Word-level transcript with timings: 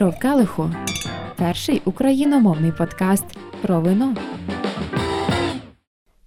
Шов 0.00 0.18
Келиху 0.18 0.70
перший 1.36 1.82
україномовний 1.84 2.72
подкаст 2.72 3.24
про 3.62 3.80
вино. 3.80 4.16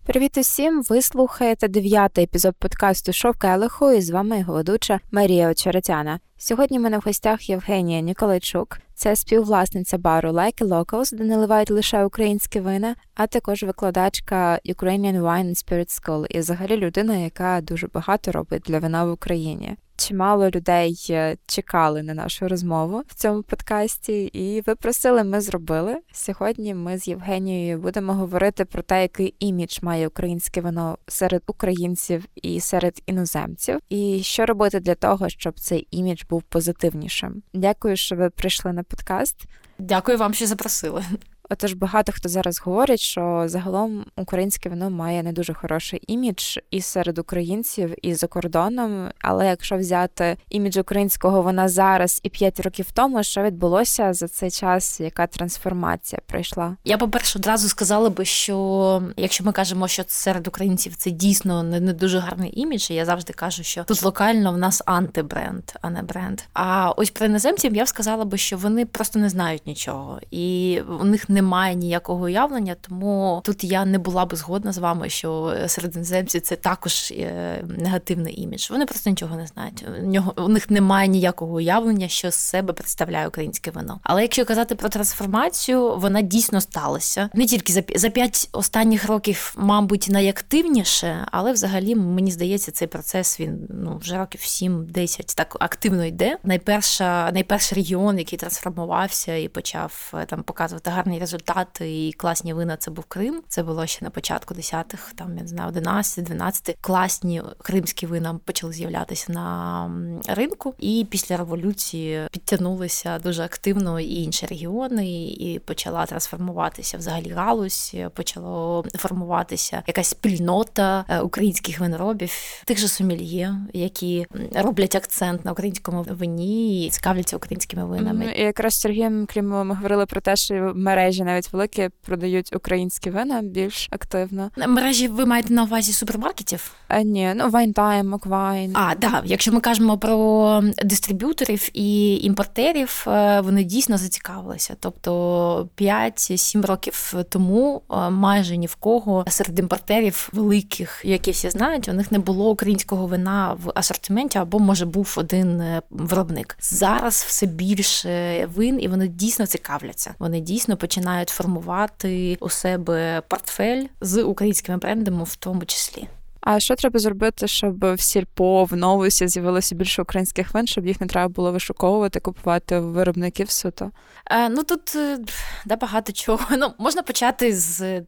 Привіт 0.06 0.38
усім! 0.38 0.84
Ви 0.90 1.02
слухаєте 1.02 1.68
дев'ятий 1.68 2.24
епізод 2.24 2.56
подкасту 2.60 3.14
Шов 3.14 3.38
Келиху 3.38 3.92
і 3.92 4.02
з 4.02 4.10
вами 4.10 4.40
його 4.40 4.54
ведуча 4.54 5.00
Марія 5.12 5.52
Очеретяна. 5.52 6.20
Сьогодні 6.38 6.80
в 6.80 6.82
мене 6.82 6.98
в 6.98 7.02
гостях 7.06 7.50
Євгенія 7.50 8.02
Ніколайчук. 8.02 8.80
Це 8.94 9.16
співвласниця 9.16 9.98
бару 9.98 10.30
Like 10.30 10.68
Locals, 10.68 11.16
де 11.16 11.24
наливають 11.24 11.72
лише 11.72 12.06
українські 12.06 12.60
вина, 12.60 12.96
а 13.16 13.28
також 13.28 13.64
викладачка 13.64 14.60
Ukrainian 14.66 15.22
Wine 15.22 15.46
and 15.46 15.66
Spirit 15.66 16.02
School 16.02 16.26
і 16.30 16.40
взагалі 16.40 16.78
людина, 16.78 17.16
яка 17.16 17.62
дуже 17.62 17.88
багато 17.88 18.32
робить 18.32 18.64
для 18.66 18.80
вина 18.80 19.06
в 19.06 19.12
Україні. 19.12 19.76
Чимало 19.96 20.50
людей 20.50 21.06
е, 21.10 21.38
чекали 21.48 22.04
на 22.04 22.14
нашу 22.14 22.48
розмову 22.48 23.04
в 23.08 23.14
цьому 23.14 23.44
подкасті, 23.44 24.24
і 24.24 24.62
ви 24.62 24.76
просили, 24.76 25.24
ми 25.24 25.42
зробили. 25.42 25.98
Сьогодні 26.12 26.74
ми 26.74 26.98
з 26.98 27.08
Євгенією 27.08 27.80
будемо 27.80 28.14
говорити 28.14 28.66
про 28.66 28.82
те, 28.82 29.02
який 29.02 29.36
імідж 29.40 29.80
має 29.82 30.08
українське 30.08 30.62
вино 30.62 30.98
серед 31.08 31.44
українців 31.48 32.26
і 32.36 32.60
серед 32.60 33.02
іноземців, 33.06 33.80
і 33.90 34.22
що 34.24 34.46
робити 34.46 34.80
для 34.80 34.96
того, 34.96 35.30
щоб 35.30 35.60
цей 35.60 35.88
імідж 35.92 36.24
був 36.30 36.44
позитивнішим. 36.44 37.44
Дякую, 37.54 37.96
що 37.96 38.16
ви 38.16 38.30
прийшли 38.30 38.74
на 38.74 38.84
подкаст. 38.84 39.46
Дякую 39.80 40.18
вам, 40.18 40.34
що 40.34 40.48
запросили. 40.48 41.04
Отож, 41.50 41.74
багато 41.74 42.12
хто 42.12 42.30
зараз 42.30 42.60
говорить, 42.60 43.00
що 43.00 43.44
загалом 43.46 44.06
українське 44.18 44.70
вино 44.70 44.90
має 44.90 45.24
не 45.24 45.32
дуже 45.32 45.54
хороший 45.54 46.02
імідж 46.08 46.58
і 46.72 46.82
серед 46.82 47.18
українців, 47.18 47.94
і 48.02 48.14
за 48.14 48.28
кордоном. 48.28 49.10
Але 49.20 49.48
якщо 49.48 49.78
взяти 49.78 50.38
імідж 50.50 50.78
українського 50.78 51.42
вина 51.42 51.70
зараз 51.70 52.20
і 52.24 52.30
п'ять 52.30 52.60
років 52.60 52.92
тому, 52.92 53.24
що 53.24 53.44
відбулося 53.44 54.14
за 54.14 54.28
цей 54.28 54.52
час, 54.52 55.00
яка 55.00 55.28
трансформація 55.28 56.22
пройшла? 56.28 56.78
Я, 56.84 56.98
по 56.98 57.10
перше, 57.10 57.40
одразу 57.40 57.68
сказала 57.68 58.10
би, 58.10 58.26
що 58.26 59.04
якщо 59.18 59.44
ми 59.44 59.52
кажемо, 59.52 59.88
що 59.88 60.04
серед 60.08 60.48
українців 60.48 60.96
це 60.96 61.12
дійсно 61.12 61.64
не, 61.64 61.80
не 61.80 61.94
дуже 61.94 62.20
гарний 62.20 62.60
імідж, 62.60 62.92
я 62.92 63.06
завжди 63.06 63.34
кажу, 63.34 63.64
що 63.64 63.84
тут 63.84 64.04
локально 64.04 64.54
в 64.54 64.58
нас 64.58 64.82
антибренд, 64.86 65.64
а 65.82 65.90
не 65.90 66.04
бренд. 66.04 66.42
А 66.54 66.92
ось 66.92 67.10
про 67.10 67.26
іноземців 67.26 67.76
я 67.76 67.84
б 67.84 67.88
сказала 67.88 68.26
би, 68.26 68.38
що 68.38 68.58
вони 68.58 68.86
просто 68.86 69.20
не 69.20 69.30
знають 69.30 69.68
нічого, 69.68 70.20
і 70.32 70.82
у 71.02 71.04
них 71.04 71.30
немає 71.44 71.76
ніякого 71.76 72.26
уявлення, 72.26 72.76
тому 72.82 73.42
тут 73.44 73.64
я 73.64 73.86
не 73.86 73.98
була 73.98 74.26
би 74.26 74.38
згодна 74.38 74.72
з 74.72 74.78
вами, 74.78 75.10
що 75.10 75.56
серед 75.68 75.96
іноземців 75.96 76.42
це 76.42 76.56
також 76.56 77.12
е, 77.12 77.64
негативний 77.78 78.42
імідж. 78.42 78.70
Вони 78.70 78.86
просто 78.86 79.10
нічого 79.10 79.36
не 79.36 79.48
знають. 79.48 79.86
У 80.04 80.06
нього 80.06 80.34
у 80.38 80.48
них 80.48 80.70
немає 80.70 81.08
ніякого 81.08 81.56
уявлення, 81.56 82.08
що 82.08 82.32
з 82.32 82.36
себе 82.36 82.74
представляє 82.74 83.28
українське 83.28 83.72
вино. 83.72 84.00
Але 84.04 84.22
якщо 84.22 84.46
казати 84.46 84.76
про 84.76 84.90
трансформацію, 84.90 85.96
вона 85.98 86.22
дійсно 86.22 86.62
сталася 86.62 87.30
не 87.34 87.46
тільки 87.46 87.74
за 87.74 87.84
за 87.96 88.10
п'ять 88.10 88.50
останніх 88.52 89.06
років, 89.08 89.54
мабуть, 89.58 90.08
найактивніше, 90.10 91.28
але 91.32 91.54
взагалі 91.54 91.96
мені 91.96 92.32
здається, 92.32 92.72
цей 92.72 92.88
процес 92.88 93.40
він 93.40 93.68
ну 93.70 93.98
вже 93.98 94.18
років 94.18 94.42
7-10 94.42 95.36
так 95.38 95.58
активно 95.60 96.06
йде. 96.06 96.38
Найперша, 96.44 97.32
найперший 97.32 97.76
регіон, 97.76 98.18
який 98.20 98.40
трансформувався 98.40 99.36
і 99.36 99.48
почав 99.48 100.12
е, 100.14 100.26
там 100.26 100.44
показувати 100.44 100.90
гарні 100.90 101.20
результати 101.24 102.08
і 102.08 102.14
класні 102.14 102.54
вина. 102.54 102.78
Це 102.78 102.92
був 102.92 103.06
Крим. 103.06 103.42
Це 103.48 103.64
було 103.64 103.86
ще 103.86 104.06
на 104.06 104.10
початку 104.10 104.54
10-х, 104.54 105.14
там 105.16 105.38
я 105.38 105.42
не 105.42 105.48
знаю, 105.48 105.72
11-12. 105.72 106.76
Класні 106.82 107.42
кримські 107.58 108.06
вина 108.06 108.40
почали 108.46 108.74
з'являтися 108.74 109.32
на 109.32 109.92
ринку, 110.28 110.76
і 110.80 111.08
після 111.10 111.38
революції 111.38 112.28
підтягнулися 112.32 113.20
дуже 113.20 113.44
активно 113.44 114.00
і 114.00 114.24
інші 114.24 114.46
регіони, 114.46 115.24
і 115.24 115.60
почала 115.66 116.06
трансформуватися 116.06 116.98
взагалі 116.98 117.30
галузь. 117.30 117.96
Почало 118.14 118.86
формуватися 118.96 119.84
якась 119.88 120.08
спільнота 120.08 121.06
е, 121.08 121.20
українських 121.20 121.80
виноробів, 121.80 122.32
тих 122.66 122.80
же 122.80 122.88
сомельє, 122.88 123.56
які 123.74 124.28
роблять 124.56 124.96
акцент 124.96 125.46
на 125.46 125.52
українському 125.52 126.06
вині 126.10 126.86
і 126.86 126.90
цікавляться 126.90 127.36
українськими 127.38 127.86
винами. 127.86 128.34
І 128.38 128.42
якраз 128.42 128.74
з 128.74 128.80
Сергієм 128.80 129.26
Клімовим 129.26 129.72
говорили 129.72 130.06
про 130.06 130.22
те, 130.22 130.36
що 130.36 130.74
мережі 130.76 131.13
мережі 131.14 131.24
навіть 131.24 131.54
великі 131.54 131.90
продають 132.06 132.56
українські 132.56 133.10
вина 133.10 133.42
більш 133.42 133.88
активно. 133.92 134.52
Мережі 134.68 135.08
ви 135.08 135.26
маєте 135.26 135.54
на 135.54 135.64
увазі 135.64 135.94
супермаркетів? 135.94 136.72
А, 136.88 137.02
Ні, 137.02 137.34
ну 137.36 137.50
WineTime, 137.50 138.10
Маквайн. 138.10 138.72
А, 138.76 138.96
да. 138.96 139.22
Якщо 139.26 139.52
ми 139.52 139.60
кажемо 139.60 139.98
про 139.98 140.64
дистриб'юторів 140.84 141.70
і 141.74 142.18
імпортерів, 142.18 143.06
е, 143.08 143.42
вони 143.42 143.64
дійсно 143.64 143.98
зацікавилися. 143.98 144.76
Тобто 144.80 145.70
5-7 145.78 146.66
років 146.66 147.14
тому 147.30 147.82
е, 147.92 148.10
майже 148.10 148.58
ні 148.58 148.68
в 148.68 148.76
кого 148.76 149.26
серед 149.28 149.60
імпортерів 149.60 150.30
великих, 150.34 151.02
які 151.06 151.32
всі 151.32 151.50
знають, 151.50 151.90
у 151.90 151.94
них 151.94 152.12
не 152.12 152.20
було 152.20 152.50
українського 152.50 153.08
вина 153.08 153.58
в 153.64 153.72
асортименті 153.76 154.38
або 154.38 154.60
може 154.60 154.86
був 154.86 155.16
один 155.18 155.62
е, 155.62 155.82
виробник. 155.90 156.58
Зараз 156.62 157.26
все 157.28 157.46
більше 157.46 158.46
вин, 158.56 158.82
і 158.82 158.88
вони 158.88 159.08
дійсно 159.08 159.46
цікавляться. 159.46 160.16
Вони 160.20 160.40
дійсно 160.40 160.78
починають 160.78 161.03
починають 161.04 161.30
формувати 161.30 162.38
у 162.40 162.50
себе 162.50 163.22
портфель 163.28 163.86
з 164.02 164.24
українськими 164.24 164.78
брендами, 164.78 165.24
в 165.24 165.36
тому 165.36 165.66
числі. 165.66 166.08
А 166.42 166.60
що 166.60 166.76
треба 166.76 167.00
зробити, 167.00 167.48
щоб 167.48 167.96
в 167.96 168.00
сільпо 168.00 168.64
в 168.64 168.76
новусі 168.76 169.28
з'явилося 169.28 169.76
більше 169.76 170.02
українських 170.02 170.54
вин, 170.54 170.68
щоб 170.68 170.88
їх 170.88 171.02
не 171.02 171.08
треба 171.08 171.28
було 171.28 171.52
вишуковувати, 171.52 172.20
купувати 172.20 172.80
в 172.80 172.84
виробників 172.84 173.52
суто? 173.52 173.92
Е, 174.32 174.50
ну 174.50 174.64
тут 174.64 174.96
е, 174.96 175.20
да, 175.66 175.76
багато 175.76 176.12
чого. 176.12 176.46
Ну 176.58 176.74
можна 176.78 177.04
почати 177.04 177.56
з, 177.56 178.02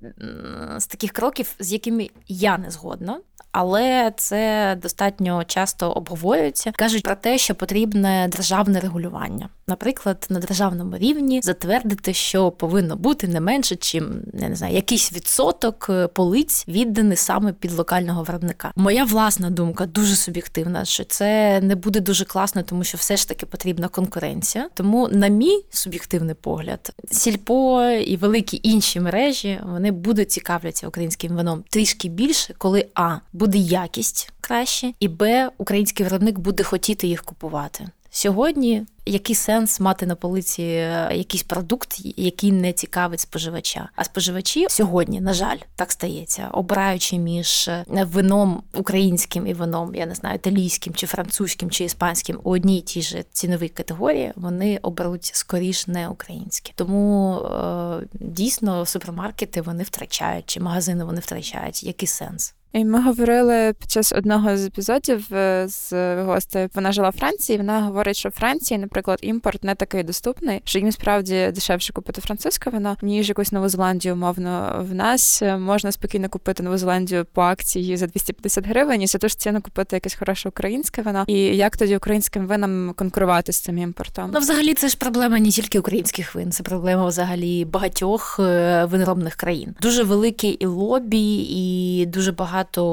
з 0.78 0.88
таких 0.88 1.12
кроків, 1.12 1.56
з 1.60 1.72
якими 1.72 2.10
я 2.28 2.58
не 2.58 2.72
згодна 2.72 3.20
але 3.58 4.14
це 4.18 4.78
достатньо 4.82 5.44
часто 5.44 5.92
обговорюється. 5.92 6.72
кажуть 6.72 7.04
про 7.04 7.16
те, 7.16 7.38
що 7.38 7.56
потрібне 7.56 8.30
державне 8.32 8.80
регулювання. 8.80 9.50
Наприклад, 9.68 10.28
на 10.30 10.40
державному 10.40 10.98
рівні 10.98 11.40
затвердити, 11.44 12.14
що 12.14 12.52
повинно 12.52 12.96
бути 12.96 13.28
не 13.28 13.42
менше, 13.42 13.76
чим 13.76 14.22
не 14.34 14.56
знаю, 14.56 14.76
якийсь 14.76 15.14
відсоток 15.14 15.88
е, 15.90 16.08
полиць 16.08 16.68
відданий 16.68 17.18
саме 17.18 17.54
під 17.54 17.72
локального 17.72 18.24
виробника. 18.24 18.72
Моя 18.76 19.04
власна 19.04 19.50
думка 19.50 19.86
дуже 19.86 20.16
суб'єктивна, 20.16 20.86
що 20.86 21.04
це 21.04 21.62
не 21.62 21.76
буде 21.76 22.00
дуже 22.00 22.26
класно, 22.26 22.64
тому 22.64 22.84
що 22.84 22.98
все 22.98 23.18
ж 23.18 23.28
таки 23.28 23.46
потрібна 23.46 23.88
конкуренція. 23.88 24.70
Тому, 24.74 25.08
на 25.12 25.28
мій 25.28 25.66
суб'єктивний 25.70 26.36
погляд, 26.36 26.94
сільпо 27.12 27.84
і 27.84 28.18
великі 28.18 28.60
інші 28.64 29.00
мережі 29.00 29.60
вони 29.64 29.92
будуть 29.92 30.32
цікавляться 30.32 30.88
українським 30.88 31.36
вином 31.36 31.64
трішки 31.70 32.10
більше, 32.10 32.54
коли 32.58 32.88
а 32.96 33.18
буде 33.34 33.58
якість 33.58 34.32
краще, 34.42 34.94
і 35.00 35.08
Б, 35.08 35.50
український 35.58 36.04
виробник 36.04 36.40
буде 36.40 36.64
хотіти 36.64 37.08
їх 37.08 37.24
купувати. 37.24 37.88
Сьогодні 38.16 38.86
який 39.06 39.36
сенс 39.36 39.80
мати 39.80 40.06
на 40.06 40.16
полиці 40.16 40.64
е, 40.64 41.10
якийсь 41.16 41.44
продукт, 41.44 42.00
який 42.18 42.52
не 42.52 42.74
цікавить 42.74 43.20
споживача? 43.20 43.90
А 43.96 44.04
споживачі 44.04 44.66
сьогодні, 44.70 45.22
на 45.22 45.34
жаль, 45.34 45.58
так 45.76 45.92
стається, 45.92 46.50
обираючи 46.52 47.18
між 47.18 47.68
е, 47.68 47.86
вином 47.88 48.64
українським 48.74 49.48
і 49.48 49.54
вином, 49.54 49.96
я 49.96 50.06
не 50.06 50.16
знаю, 50.16 50.36
італійським 50.36 50.94
чи 50.94 51.08
французьким 51.08 51.70
чи 51.70 51.84
іспанським 51.84 52.40
у 52.44 52.52
одній 52.52 52.82
тій 52.82 53.02
же 53.02 53.24
ціновій 53.32 53.70
категорії, 53.70 54.32
вони 54.36 54.80
оберуть 54.82 55.32
скоріш 55.34 55.88
не 55.88 56.08
українське. 56.08 56.72
Тому 56.76 57.38
е, 57.38 58.08
дійсно 58.14 58.86
супермаркети 58.86 59.62
вони 59.62 59.84
втрачають, 59.84 60.46
чи 60.46 60.60
магазини 60.60 61.04
вони 61.04 61.20
втрачають. 61.20 61.84
Який 61.84 62.08
сенс? 62.08 62.54
І 62.76 62.86
ми 62.86 63.02
говорили 63.02 63.74
під 63.80 63.92
час 63.92 64.14
одного 64.14 64.58
з 64.58 64.66
епізодів 64.66 65.34
е, 65.34 65.66
з 65.68 65.94
гостею. 66.24 66.70
Вона 66.74 66.92
жила 66.92 67.10
в 67.10 67.18
Франції. 67.18 67.58
Вона 67.58 67.82
говорить, 67.82 68.16
що 68.16 68.30
в 68.30 68.32
Франції, 68.32 68.78
наприклад, 68.78 69.20
імпорт 69.22 69.64
не 69.64 69.76
такий 69.76 70.04
доступний, 70.04 70.62
що 70.64 70.80
їм 70.80 70.92
справді 70.92 71.52
дешевше 71.56 71.94
купити 71.94 72.22
французьке 72.22 72.70
вино, 72.70 72.98
ніж 73.02 73.30
якусь 73.30 73.52
Нову 73.52 73.70
Зеландію, 73.70 74.14
умовно. 74.14 74.86
В 74.90 74.94
нас 74.94 75.44
можна 75.60 75.92
спокійно 75.92 76.30
купити 76.30 76.64
Нову 76.64 76.78
Зеландію 76.78 77.26
по 77.34 77.42
акції 77.42 77.98
за 77.98 78.08
250 78.08 78.68
гривень, 78.68 79.02
і 79.02 79.08
за 79.08 79.18
ту 79.18 79.30
ж 79.30 79.38
ціну 79.38 79.62
купити 79.62 79.96
якесь 79.96 80.16
хороше 80.16 80.50
українське 80.50 81.02
вино. 81.02 81.24
І 81.28 81.40
як 81.40 81.78
тоді 81.78 81.98
українським 81.98 82.48
винам 82.48 82.94
конкурувати 82.96 83.52
з 83.52 83.60
цим 83.60 83.78
імпортом? 83.78 84.32
Ну, 84.34 84.40
взагалі, 84.40 84.74
це 84.74 84.88
ж 84.88 84.98
проблема 84.98 85.40
не 85.40 85.50
тільки 85.50 85.80
українських 85.80 86.36
вин, 86.36 86.52
це 86.52 86.64
проблема 86.64 87.08
взагалі 87.08 87.66
багатьох 87.66 88.40
е, 88.40 88.86
виноробних 88.86 89.36
країн. 89.36 89.76
Дуже 89.82 90.04
велике 90.04 90.48
і 90.48 90.66
лобі, 90.66 91.36
і 91.50 92.06
дуже 92.06 92.32
багато 92.32 92.65
багато 92.66 92.86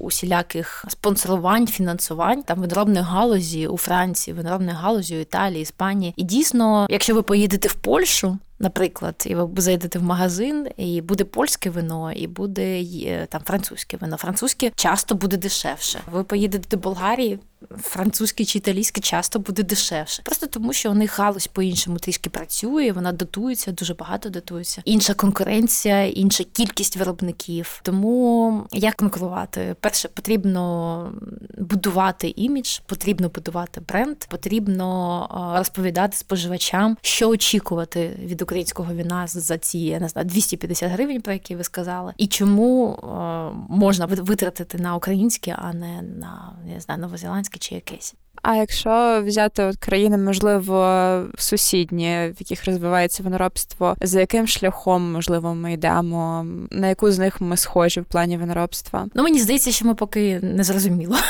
усіляких 0.00 0.84
спонсорувань, 0.88 1.66
фінансувань 1.66 2.42
там 2.42 2.60
виноробної 2.60 3.04
галузі 3.04 3.66
у 3.66 3.76
Франції, 3.76 4.34
виноробної 4.34 4.76
галузі 4.76 5.16
у 5.16 5.20
Італії, 5.20 5.62
Іспанії. 5.62 6.14
І 6.16 6.22
дійсно, 6.22 6.86
якщо 6.90 7.14
ви 7.14 7.22
поїдете 7.22 7.68
в 7.68 7.74
Польщу, 7.74 8.38
Наприклад, 8.60 9.24
і 9.26 9.34
ви 9.34 9.60
зайдете 9.62 9.98
в 9.98 10.02
магазин, 10.02 10.68
і 10.76 11.00
буде 11.00 11.24
польське 11.24 11.70
вино, 11.70 12.12
і 12.12 12.26
буде 12.26 13.26
там 13.26 13.40
французьке 13.44 13.96
вино. 13.96 14.16
Французьке 14.16 14.72
часто 14.74 15.14
буде 15.14 15.36
дешевше. 15.36 16.00
Ви 16.12 16.24
поїдете 16.24 16.76
до 16.76 16.76
Болгарії, 16.76 17.38
французьке 17.80 18.44
чи 18.44 18.58
італійське 18.58 19.00
часто 19.00 19.38
буде 19.38 19.62
дешевше. 19.62 20.22
Просто 20.22 20.46
тому, 20.46 20.72
що 20.72 20.90
у 20.90 20.94
них 20.94 21.18
галузь 21.18 21.46
по-іншому 21.46 21.98
трішки 21.98 22.30
працює, 22.30 22.92
вона 22.92 23.12
дотується, 23.12 23.72
дуже 23.72 23.94
багато 23.94 24.28
дотується. 24.28 24.82
Інша 24.84 25.14
конкуренція, 25.14 26.06
інша 26.06 26.44
кількість 26.44 26.96
виробників. 26.96 27.80
Тому 27.82 28.66
як 28.72 28.94
конкурувати? 28.94 29.76
Перше, 29.80 30.08
потрібно 30.08 31.12
будувати 31.58 32.34
імідж, 32.36 32.78
потрібно 32.86 33.28
будувати 33.28 33.80
бренд, 33.80 34.16
потрібно 34.16 35.54
розповідати 35.58 36.16
споживачам, 36.16 36.96
що 37.02 37.28
очікувати 37.28 38.20
від 38.24 38.42
українського 38.42 38.94
віна 38.94 39.26
за 39.26 39.58
ці 39.58 39.78
я 39.78 40.00
не 40.00 40.08
знаю 40.08 40.28
250 40.28 40.92
гривень, 40.92 41.20
про 41.20 41.32
які 41.32 41.56
ви 41.56 41.64
сказали, 41.64 42.12
і 42.16 42.26
чому 42.26 42.98
можна 43.68 44.06
витратити 44.06 44.78
на 44.78 44.94
українське, 44.94 45.56
а 45.58 45.72
не 45.72 46.02
на 46.02 46.52
я 46.68 46.74
не 46.74 46.80
знаю 46.80 47.00
новозеландське 47.00 47.47
чи 47.58 47.74
якесь. 47.74 48.14
А 48.42 48.54
якщо 48.54 49.22
взяти 49.26 49.62
от 49.62 49.76
країни, 49.76 50.18
можливо, 50.18 51.24
сусідні, 51.38 52.08
в 52.08 52.34
яких 52.38 52.64
розвивається 52.64 53.22
виноробство, 53.22 53.96
за 54.00 54.20
яким 54.20 54.46
шляхом 54.46 55.12
можливо 55.12 55.54
ми 55.54 55.72
йдемо? 55.72 56.46
На 56.70 56.88
яку 56.88 57.10
з 57.10 57.18
них 57.18 57.40
ми 57.40 57.56
схожі 57.56 58.00
в 58.00 58.04
плані 58.04 58.36
виноробства? 58.36 59.06
Ну 59.14 59.22
мені 59.22 59.40
здається, 59.40 59.70
що 59.70 59.86
ми 59.86 59.94
поки 59.94 60.40
не 60.42 60.64
зрозуміло. 60.64 61.16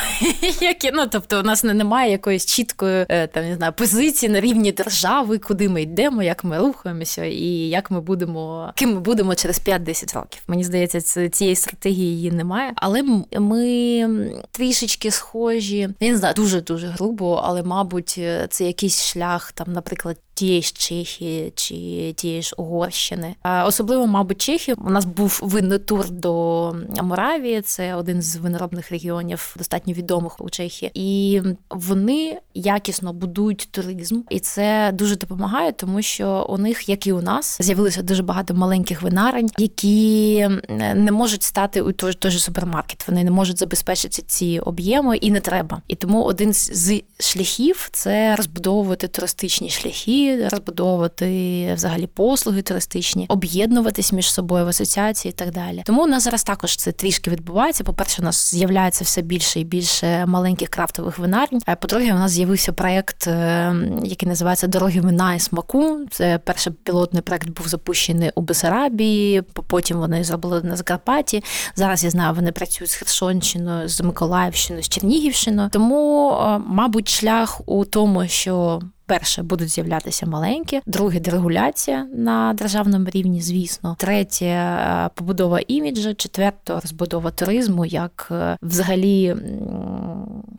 Ну 0.93 1.07
тобто, 1.07 1.41
у 1.41 1.43
нас 1.43 1.65
немає 1.65 2.13
якоїсь 2.13 2.47
чіткої 2.47 3.07
е, 3.09 3.27
там 3.27 3.45
не 3.45 3.57
знаю 3.57 3.73
позиції 3.73 4.33
на 4.33 4.41
рівні 4.41 4.73
держави, 4.73 5.39
куди 5.39 5.69
ми 5.69 5.83
йдемо, 5.83 6.23
як 6.23 6.45
ми 6.45 6.59
рухаємося, 6.59 7.25
і 7.25 7.47
як 7.69 7.91
ми 7.91 8.01
будемо 8.01 8.73
ким 8.75 8.95
ми 8.95 9.01
будемо 9.01 9.35
через 9.35 9.61
5-10 9.67 10.15
років. 10.15 10.43
Мені 10.47 10.65
здається, 10.65 11.29
цієї 11.29 11.57
стратегії 11.57 12.17
її 12.17 12.31
немає, 12.31 12.73
але 12.77 13.03
ми 13.39 14.09
трішечки 14.51 15.11
схожі. 15.11 15.89
Я 16.01 16.11
не 16.13 16.17
знаю, 16.17 16.35
дуже 16.35 16.61
дуже 16.61 16.87
грубо, 16.87 17.08
але, 17.45 17.63
мабуть, 17.63 18.15
е, 18.19 18.47
це 18.51 18.65
якийсь 18.65 19.03
шлях, 19.05 19.53
там, 19.53 19.73
наприклад, 19.73 20.17
тієї 20.39 20.63
ж 20.63 20.73
Чехії 20.73 21.53
чи 21.55 21.75
тієї 22.17 22.43
ж 22.43 22.55
Угорщини. 22.57 23.35
Особливо, 23.65 24.07
мабуть, 24.07 24.41
Чехії. 24.41 24.77
У 24.87 24.91
нас 24.91 25.05
був 25.05 25.41
винний 25.43 25.79
тур 25.79 26.11
до 26.11 26.75
Моравії, 27.03 27.63
це 27.63 27.95
один 27.95 28.23
з 28.23 28.37
виноробних 28.37 28.91
регіонів, 28.91 29.55
достатньо 29.59 29.95
відомих 29.95 30.41
у 30.41 30.51
Чехії, 30.51 30.91
і 30.95 31.43
вони 31.71 32.39
якісно 32.55 33.13
будують 33.13 33.69
туризм, 33.71 34.21
і 34.31 34.41
це 34.41 34.91
дуже 34.95 35.17
допомагає, 35.17 35.73
тому 35.73 36.03
що 36.03 36.47
у 36.49 36.59
них, 36.59 36.89
як 36.89 37.07
і 37.07 37.13
у 37.13 37.23
нас, 37.23 37.59
з'явилося 37.61 38.03
дуже 38.03 38.23
багато 38.23 38.55
маленьких 38.55 39.03
винарень, 39.03 39.51
які 39.59 40.49
не 40.95 41.13
можуть 41.13 41.43
стати 41.43 41.83
у 41.83 41.93
той, 41.93 42.13
той 42.13 42.31
же 42.31 42.39
супермаркет. 42.39 43.09
Вони 43.09 43.25
не 43.25 43.31
можуть 43.31 43.59
забезпечити 43.59 44.23
ці 44.27 44.61
об'єми, 44.65 45.17
і 45.17 45.31
не 45.31 45.41
треба. 45.41 45.83
І 45.89 45.95
тому 45.95 46.23
один 46.23 46.53
з 46.53 47.03
шляхів 47.21 47.89
це 47.93 48.37
розбудовувати 48.37 49.09
туристичні 49.09 49.71
шляхи 49.71 50.28
розбудовувати 50.37 51.75
взагалі 51.75 52.07
послуги 52.07 52.63
туристичні, 52.63 53.27
об'єднуватись 53.29 54.13
між 54.13 54.33
собою 54.33 54.65
в 54.65 54.69
асоціації 54.69 55.31
і 55.31 55.35
так 55.35 55.53
далі. 55.53 55.83
Тому 55.87 56.03
у 56.03 56.07
нас 56.07 56.23
зараз 56.23 56.43
також 56.43 56.77
це 56.77 56.93
трішки 56.93 57.31
відбувається. 57.31 57.85
По 57.85 57.95
перше, 57.95 58.23
у 58.23 58.25
нас 58.25 58.51
з'являється 58.51 59.05
все 59.05 59.23
більше 59.23 59.61
і 59.61 59.65
більше 59.65 60.27
маленьких 60.27 60.69
крафтових 60.69 61.19
винарень. 61.19 61.61
А 61.67 61.75
по-друге, 61.75 62.13
у 62.13 62.17
нас 62.17 62.31
з'явився 62.31 62.73
проект, 62.73 63.27
е, 63.27 63.75
який 64.05 64.29
називається 64.29 64.67
Дороги 64.67 65.01
вина 65.01 65.35
і 65.35 65.41
смаку. 65.41 65.99
Це 66.11 66.39
перший 66.39 66.73
пілотний 66.73 67.23
проект 67.23 67.49
був 67.49 67.69
запущений 67.69 68.31
у 68.35 68.41
Бесарабії. 68.41 69.43
Потім 69.43 69.99
вони 69.99 70.25
зробили 70.25 70.63
на 70.63 70.77
Закарпатті. 70.77 71.45
Зараз 71.75 72.05
я 72.05 72.11
знаю, 72.11 72.35
вони 72.35 72.53
працюють 72.53 72.91
з 72.91 72.95
Херсонщиною, 72.95 73.89
з 73.89 74.01
Миколаївщиною, 74.01 74.83
з 74.83 74.89
Чернігівщиною. 74.89 75.69
Тому, 75.73 76.31
е, 76.31 76.61
мабуть, 76.67 77.09
шлях 77.09 77.61
у 77.67 77.85
тому, 77.85 78.29
що 78.29 78.81
Перше 79.09 79.43
будуть 79.43 79.69
з'являтися 79.69 80.27
маленькі, 80.27 80.81
друге 80.87 81.21
дерегуляція 81.21 82.07
на 82.15 82.53
державному 82.53 83.07
рівні, 83.11 83.41
звісно, 83.41 83.97
третє 83.99 84.47
е, 84.47 85.11
побудова 85.15 85.61
іміджу, 85.69 86.15
четверте 86.15 86.75
розбудова 86.75 87.31
туризму, 87.31 87.85
як 87.85 88.29
е, 88.31 88.57
взагалі 88.63 89.37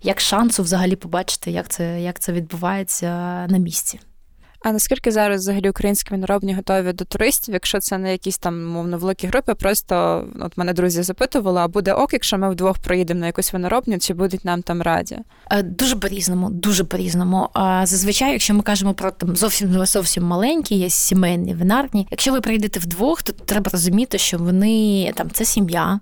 як 0.03 0.19
шансу 0.19 0.63
взагалі 0.63 0.95
побачити, 0.95 1.51
як 1.51 1.69
це 1.69 2.01
як 2.01 2.19
це 2.19 2.31
відбувається 2.31 3.07
на 3.49 3.57
місці. 3.57 3.99
А 4.61 4.71
наскільки 4.71 5.11
зараз 5.11 5.41
взагалі 5.41 5.69
українські 5.69 6.11
виноробні 6.11 6.53
готові 6.53 6.93
до 6.93 7.05
туристів, 7.05 7.53
якщо 7.53 7.79
це 7.79 7.97
не 7.97 8.11
якісь 8.11 8.37
там 8.37 8.65
мовно 8.65 8.97
великі 8.97 9.27
групи, 9.27 9.53
просто 9.53 10.25
от 10.39 10.57
мене 10.57 10.73
друзі 10.73 11.03
запитували, 11.03 11.61
а 11.61 11.67
буде 11.67 11.93
ок, 11.93 12.13
якщо 12.13 12.37
ми 12.37 12.49
вдвох 12.49 12.77
проїдемо 12.77 13.19
на 13.19 13.25
якусь 13.25 13.53
виноробню, 13.53 13.99
чи 13.99 14.13
будуть 14.13 14.45
нам 14.45 14.61
там 14.61 14.81
раді? 14.81 15.17
Е, 15.51 15.63
дуже 15.63 15.95
по-різному, 15.95 16.49
дуже 16.49 16.83
по-різному. 16.83 17.49
Зазвичай, 17.83 18.31
якщо 18.31 18.53
ми 18.53 18.61
кажемо 18.61 18.93
про 18.93 19.11
там 19.11 19.35
зовсім 19.35 19.85
зовсім 19.85 20.23
маленькі, 20.23 20.75
є 20.75 20.89
сімейні 20.89 21.53
винарні. 21.53 22.07
Якщо 22.11 22.31
ви 22.31 22.41
приїдете 22.41 22.79
вдвох, 22.79 23.23
то 23.23 23.33
треба 23.33 23.71
розуміти, 23.73 24.17
що 24.17 24.37
вони 24.37 25.11
там 25.15 25.29
це 25.31 25.45
сім'я, 25.45 25.99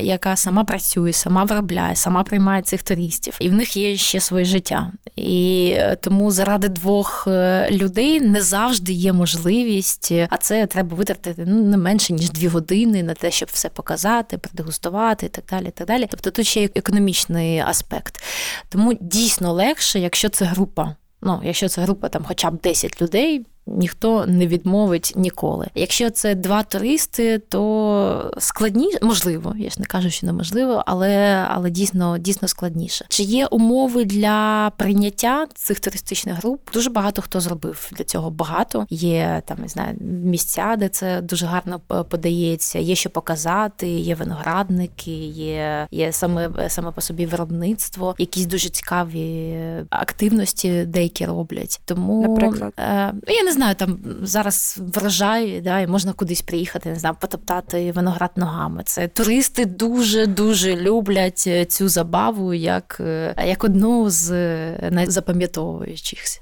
яка 0.00 0.36
сама 0.36 0.64
працює, 0.64 1.12
сама 1.12 1.44
виробляє, 1.44 1.96
сама 1.96 2.22
приймає 2.22 2.62
цих 2.62 2.82
туристів, 2.82 3.36
і 3.40 3.48
в 3.48 3.52
них 3.52 3.76
є 3.76 3.96
ще 3.96 4.20
своє 4.20 4.44
життя. 4.44 4.92
І 5.16 5.72
е, 5.76 5.96
тому 6.00 6.30
заради 6.30 6.68
двох 6.68 7.28
людей 7.70 7.85
людей 7.86 8.20
не 8.20 8.42
завжди 8.42 8.92
є 8.92 9.12
можливість, 9.12 10.12
а 10.30 10.36
це 10.36 10.66
треба 10.66 10.96
витратити 10.96 11.44
ну 11.46 11.62
не 11.62 11.76
менше 11.76 12.12
ніж 12.12 12.30
дві 12.30 12.48
години 12.48 13.02
на 13.02 13.14
те, 13.14 13.30
щоб 13.30 13.48
все 13.52 13.68
показати, 13.68 14.38
продегустувати 14.38 15.26
і 15.26 15.28
так 15.28 15.44
далі. 15.50 15.70
Так 15.70 15.86
далі. 15.86 16.06
Тобто 16.10 16.30
тут 16.30 16.46
ще 16.46 16.60
є 16.60 16.68
економічний 16.74 17.58
аспект. 17.58 18.22
Тому 18.68 18.94
дійсно 19.00 19.52
легше, 19.52 19.98
якщо 20.00 20.28
це 20.28 20.44
група. 20.44 20.96
Ну, 21.22 21.40
якщо 21.44 21.68
це 21.68 21.82
група 21.82 22.08
там, 22.08 22.24
хоча 22.28 22.50
б 22.50 22.60
10 22.60 23.02
людей 23.02 23.46
ніхто 23.66 24.26
не 24.26 24.46
відмовить 24.46 25.12
ніколи. 25.16 25.66
Якщо 25.74 26.10
це 26.10 26.34
два 26.34 26.62
туристи, 26.62 27.38
то 27.38 28.32
складніше, 28.38 28.98
можливо, 29.02 29.54
я 29.58 29.70
ж 29.70 29.76
не 29.78 29.86
кажу, 29.86 30.10
що 30.10 30.26
неможливо, 30.26 30.82
але 30.86 31.46
але 31.50 31.70
дійсно 31.70 32.18
дійсно 32.18 32.48
складніше. 32.48 33.06
Чи 33.08 33.22
є 33.22 33.46
умови 33.46 34.04
для 34.04 34.72
прийняття 34.76 35.46
цих 35.54 35.80
туристичних 35.80 36.36
груп? 36.36 36.60
Дуже 36.72 36.90
багато 36.90 37.22
хто 37.22 37.40
зробив 37.40 37.90
для 37.92 38.04
цього 38.04 38.30
багато. 38.30 38.86
Є 38.90 39.42
там 39.46 39.58
не 39.60 39.68
знаю 39.68 39.96
місця, 40.00 40.76
де 40.78 40.88
це 40.88 41.20
дуже 41.20 41.46
гарно 41.46 41.80
подається. 42.10 42.78
Є 42.78 42.94
що 42.94 43.10
показати, 43.10 43.88
є 43.88 44.14
виноградники, 44.14 45.26
є 45.26 45.86
є 45.90 46.12
саме 46.12 46.50
саме 46.68 46.90
по 46.90 47.00
собі 47.00 47.26
виробництво, 47.26 48.14
якісь 48.18 48.46
дуже 48.46 48.68
цікаві 48.68 49.56
активності, 49.90 50.84
деякі 50.84 51.26
роблять. 51.26 51.80
Тому 51.84 52.22
Наприклад? 52.28 52.72
Е, 52.78 53.14
я 53.28 53.42
не 53.44 53.52
знаю, 53.56 53.74
там 53.74 53.98
зараз 54.22 54.78
врожай, 54.94 55.60
да, 55.60 55.80
і 55.80 55.86
можна 55.86 56.12
кудись 56.12 56.42
приїхати, 56.42 56.88
не 56.88 56.96
знаю, 56.96 57.16
потоптати 57.20 57.92
виноград 57.92 58.30
ногами. 58.36 58.82
Це 58.84 59.08
туристи 59.08 59.64
дуже 59.64 60.26
дуже 60.26 60.76
люблять 60.76 61.44
е, 61.46 61.64
цю 61.64 61.88
забаву, 61.88 62.54
як 62.54 62.96
е, 63.00 63.34
як 63.46 63.64
одну 63.64 64.10
з 64.10 64.30
е, 64.32 64.88
найзапам'ятовуючихся. 64.92 66.40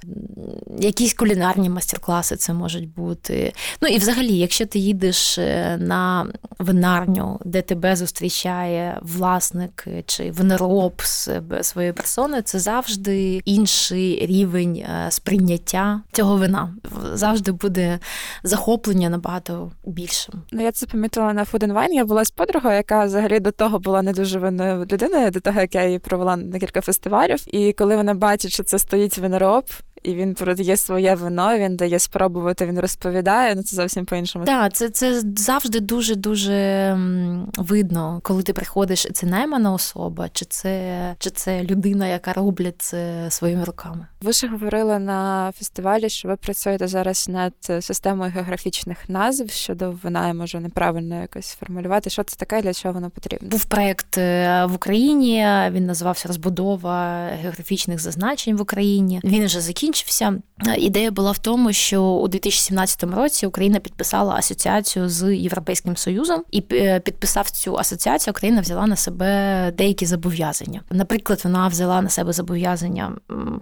Якісь 0.78 1.14
кулінарні 1.14 1.70
майстер-класи 1.70 2.36
це 2.36 2.52
можуть 2.52 2.94
бути. 2.94 3.52
Ну 3.82 3.88
і 3.88 3.98
взагалі, 3.98 4.36
якщо 4.36 4.66
ти 4.66 4.78
їдеш 4.78 5.38
на 5.78 6.26
винарню, 6.58 7.40
де 7.44 7.62
тебе 7.62 7.96
зустрічає 7.96 8.98
власник 9.02 9.86
чи 10.06 10.30
винороб 10.30 11.02
своєї 11.62 11.92
персони, 11.92 12.42
це 12.42 12.58
завжди 12.58 13.42
інший 13.44 14.26
рівень 14.26 14.84
сприйняття 15.08 16.00
цього 16.12 16.36
вина 16.36 16.74
завжди 17.12 17.52
буде 17.52 17.98
захоплення 18.42 19.08
набагато 19.08 19.72
більшим. 19.84 20.34
Ну 20.52 20.62
я 20.62 20.72
це 20.72 20.86
помітила 20.86 21.32
на 21.32 21.44
Food 21.44 21.64
and 21.66 21.72
Wine. 21.72 21.92
Я 21.92 22.04
була 22.04 22.24
з 22.24 22.30
подругою, 22.30 22.76
яка 22.76 23.04
взагалі 23.04 23.40
до 23.40 23.50
того 23.50 23.78
була 23.78 24.02
не 24.02 24.12
дуже 24.12 24.38
винною 24.38 24.86
людиною, 24.92 25.30
до 25.30 25.40
того 25.40 25.60
як 25.60 25.74
я 25.74 25.84
її 25.84 25.98
провела 25.98 26.36
на 26.36 26.58
кілька 26.58 26.80
фестивалів. 26.80 27.54
І 27.54 27.72
коли 27.72 27.96
вона 27.96 28.14
бачить, 28.14 28.52
що 28.52 28.62
це 28.62 28.78
стоїть 28.78 29.18
винороб, 29.18 29.64
і 30.04 30.14
він 30.14 30.34
продає 30.34 30.76
своє 30.76 31.14
вино, 31.14 31.58
він 31.58 31.76
дає 31.76 31.98
спробувати, 31.98 32.66
він 32.66 32.80
розповідає. 32.80 33.54
Ну 33.54 33.62
це 33.62 33.76
зовсім 33.76 34.04
по-іншому. 34.06 34.44
Так, 34.44 34.72
це 34.72 34.88
це 34.88 35.22
завжди 35.36 35.80
дуже 35.80 36.14
дуже 36.14 36.54
видно, 37.56 38.20
коли 38.22 38.42
ти 38.42 38.52
приходиш, 38.52 39.06
це 39.12 39.26
наймана 39.26 39.72
особа, 39.72 40.28
чи 40.28 40.44
це 40.44 41.14
чи 41.18 41.30
це 41.30 41.62
людина, 41.62 42.06
яка 42.06 42.32
робить 42.32 42.74
це 42.78 43.26
своїми 43.30 43.64
руками. 43.64 44.06
Ви 44.20 44.32
ж 44.32 44.48
говорили 44.48 44.98
на 44.98 45.52
фестивалі, 45.58 46.08
що 46.08 46.28
ви 46.28 46.36
працюєте 46.36 46.88
зараз 46.88 47.28
над 47.28 47.84
системою 47.84 48.32
географічних 48.34 49.08
назв 49.08 49.50
щодо 49.50 49.90
вина, 50.02 50.28
я 50.28 50.34
можу 50.34 50.60
неправильно 50.60 51.20
якось 51.20 51.50
формулювати. 51.60 52.10
Що 52.10 52.24
це 52.24 52.36
таке, 52.36 52.62
для 52.62 52.72
чого 52.72 52.94
воно 52.94 53.10
потрібно? 53.10 53.48
Був 53.48 53.64
проект 53.64 54.18
е, 54.18 54.66
в 54.66 54.74
Україні. 54.74 55.46
Він 55.70 55.86
називався 55.86 56.28
Розбудова 56.28 57.26
географічних 57.42 58.00
зазначень 58.00 58.56
в 58.56 58.60
Україні. 58.60 59.20
Він 59.24 59.44
вже 59.44 59.60
закінчив 59.60 59.93
закінчився. 59.94 60.42
Ідея 60.78 61.10
була 61.10 61.30
в 61.30 61.38
тому, 61.38 61.72
що 61.72 62.02
у 62.02 62.28
2017 62.28 63.04
році 63.04 63.46
Україна 63.46 63.78
підписала 63.80 64.34
асоціацію 64.34 65.08
з 65.08 65.36
Європейським 65.36 65.96
Союзом, 65.96 66.42
і 66.50 66.60
підписав 67.04 67.50
цю 67.50 67.78
асоціацію, 67.78 68.32
Україна 68.32 68.60
взяла 68.60 68.86
на 68.86 68.96
себе 68.96 69.72
деякі 69.78 70.06
зобов'язання. 70.06 70.80
Наприклад, 70.90 71.40
вона 71.44 71.68
взяла 71.68 72.02
на 72.02 72.08
себе 72.08 72.32
зобов'язання 72.32 73.12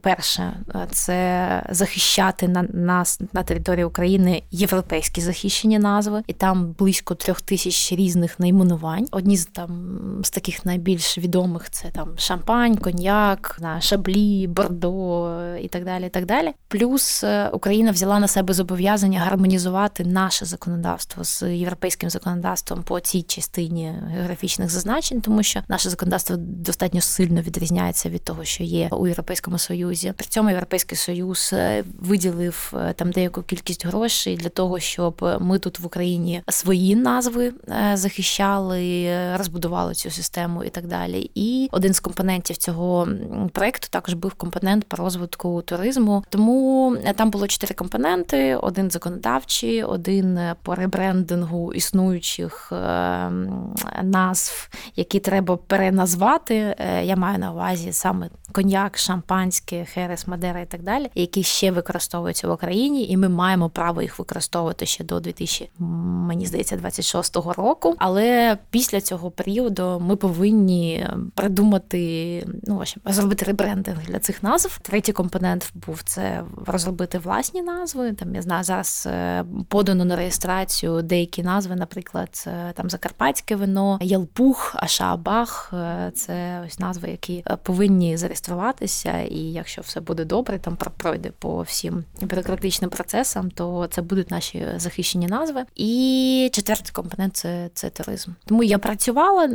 перше 0.02 0.52
це 0.90 1.66
захищати 1.70 2.48
на 2.48 2.62
нас 2.62 3.20
на 3.32 3.42
території 3.42 3.84
України 3.84 4.42
європейські 4.50 5.20
захищені 5.20 5.78
назви, 5.78 6.22
і 6.26 6.32
там 6.32 6.74
близько 6.78 7.14
трьох 7.14 7.40
тисяч 7.40 7.92
різних 7.92 8.40
найменувань. 8.40 9.06
Одні 9.10 9.36
з 9.36 9.46
там 9.46 9.98
з 10.24 10.30
таких 10.30 10.66
найбільш 10.66 11.18
відомих 11.18 11.70
це 11.70 11.88
там 11.88 12.08
шампань, 12.16 12.76
коньяк, 12.76 13.60
шаблі, 13.80 14.46
бордо 14.46 15.30
і 15.60 15.68
так 15.68 15.84
далі. 15.84 16.08
Так 16.22 16.28
далі. 16.28 16.54
Плюс 16.68 17.24
е, 17.24 17.48
Україна 17.52 17.90
взяла 17.90 18.18
на 18.18 18.28
себе 18.28 18.54
зобов'язання 18.54 19.20
гармонізувати 19.20 20.04
наше 20.04 20.44
законодавство 20.44 21.24
з 21.24 21.42
європейським 21.56 22.10
законодавством 22.10 22.82
по 22.82 23.00
цій 23.00 23.22
частині 23.22 23.92
географічних 24.08 24.70
зазначень, 24.70 25.20
тому 25.20 25.42
що 25.42 25.60
наше 25.68 25.90
законодавство 25.90 26.36
достатньо 26.38 27.00
сильно 27.00 27.42
відрізняється 27.42 28.08
від 28.08 28.24
того, 28.24 28.44
що 28.44 28.64
є 28.64 28.88
у 28.92 29.06
Європейському 29.06 29.58
Союзі. 29.58 30.12
При 30.16 30.26
цьому 30.26 30.50
європейський 30.50 30.98
союз 30.98 31.50
е, 31.52 31.84
виділив 32.00 32.74
е, 32.76 32.92
там 32.92 33.10
деяку 33.10 33.42
кількість 33.42 33.86
грошей 33.86 34.36
для 34.36 34.48
того, 34.48 34.78
щоб 34.78 35.38
ми 35.40 35.58
тут 35.58 35.78
в 35.78 35.86
Україні 35.86 36.42
свої 36.48 36.96
назви 36.96 37.52
захищали, 37.94 39.10
розбудували 39.36 39.94
цю 39.94 40.10
систему 40.10 40.64
і 40.64 40.68
так 40.68 40.86
далі. 40.86 41.30
І 41.34 41.68
один 41.72 41.94
з 41.94 42.00
компонентів 42.00 42.56
цього 42.56 43.08
проекту 43.52 43.88
також 43.90 44.14
був 44.14 44.34
компонент 44.34 44.84
по 44.84 44.96
розвитку 44.96 45.62
туризму. 45.62 46.11
Тому 46.28 46.96
там 47.16 47.30
було 47.30 47.46
чотири 47.46 47.74
компоненти: 47.74 48.56
один 48.56 48.90
законодавчий, 48.90 49.84
один 49.84 50.40
по 50.62 50.74
ребрендингу 50.74 51.72
існуючих 51.72 52.72
ем, 52.72 53.74
назв, 54.02 54.68
які 54.96 55.20
треба 55.20 55.56
переназвати. 55.56 56.76
Е, 56.78 57.04
я 57.04 57.16
маю 57.16 57.38
на 57.38 57.52
увазі 57.52 57.92
саме 57.92 58.30
коньяк, 58.52 58.98
шампанське, 58.98 59.84
херес, 59.84 60.26
мадера 60.26 60.60
і 60.60 60.66
так 60.66 60.82
далі, 60.82 61.10
які 61.14 61.42
ще 61.42 61.70
використовуються 61.70 62.48
в 62.48 62.52
Україні, 62.52 63.08
і 63.08 63.16
ми 63.16 63.28
маємо 63.28 63.70
право 63.70 64.02
їх 64.02 64.18
використовувати 64.18 64.86
ще 64.86 65.04
до 65.04 65.20
2000, 65.20 65.70
мені 65.78 66.46
здається, 66.46 66.76
26-го 66.76 67.52
року. 67.52 67.94
Але 67.98 68.58
після 68.70 69.00
цього 69.00 69.30
періоду 69.30 70.02
ми 70.06 70.16
повинні 70.16 71.06
придумати, 71.34 72.46
ну 72.62 72.82
зробити 73.06 73.44
ребрендинг 73.44 74.06
для 74.06 74.18
цих 74.18 74.42
назв. 74.42 74.78
Третій 74.82 75.12
компонент 75.12 75.72
був 75.86 75.91
це 76.04 76.44
розробити 76.66 77.18
власні 77.18 77.62
назви. 77.62 78.12
Там 78.12 78.34
я 78.34 78.42
знаю, 78.42 78.64
зараз 78.64 79.08
е, 79.10 79.44
подано 79.68 80.04
на 80.04 80.16
реєстрацію 80.16 81.02
деякі 81.02 81.42
назви, 81.42 81.76
наприклад, 81.76 82.48
там 82.74 82.90
Закарпатське 82.90 83.56
вино, 83.56 83.98
Ялпух, 84.02 84.74
Ашаабах. 84.76 85.70
Е, 85.72 86.12
це 86.14 86.62
ось 86.66 86.78
назви, 86.78 87.10
які 87.10 87.44
е, 87.46 87.56
повинні 87.62 88.16
зареєструватися. 88.16 89.20
І 89.20 89.38
якщо 89.38 89.82
все 89.82 90.00
буде 90.00 90.24
добре, 90.24 90.58
там 90.58 90.76
пройде 90.76 91.30
по 91.38 91.62
всім 91.62 92.04
бюрократичним 92.20 92.90
процесам, 92.90 93.50
то 93.50 93.88
це 93.90 94.02
будуть 94.02 94.30
наші 94.30 94.66
захищені 94.76 95.26
назви. 95.26 95.64
І 95.74 96.50
четвертий 96.52 96.92
компонент 96.92 97.36
це, 97.36 97.70
це 97.74 97.90
туризм. 97.90 98.30
Тому 98.44 98.62
я 98.62 98.78
працювала 98.78 99.48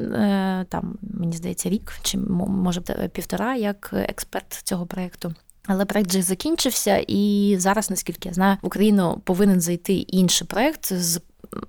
там, 0.69 0.97
мені 1.01 1.37
здається, 1.37 1.69
рік 1.69 1.93
чи 2.01 2.17
може 2.17 2.81
півтора 3.13 3.55
як 3.55 3.89
експерт 3.93 4.53
цього 4.63 4.85
проєкту. 4.85 5.33
Але 5.67 5.85
проект 5.85 6.09
вже 6.09 6.21
закінчився, 6.21 7.03
і 7.07 7.55
зараз, 7.59 7.89
наскільки 7.89 8.29
я 8.29 8.33
знаю, 8.33 8.57
в 8.61 8.65
Україну 8.65 9.21
повинен 9.23 9.61
зайти 9.61 9.93
інший 9.93 10.47
проект 10.47 10.93
з 10.93 11.21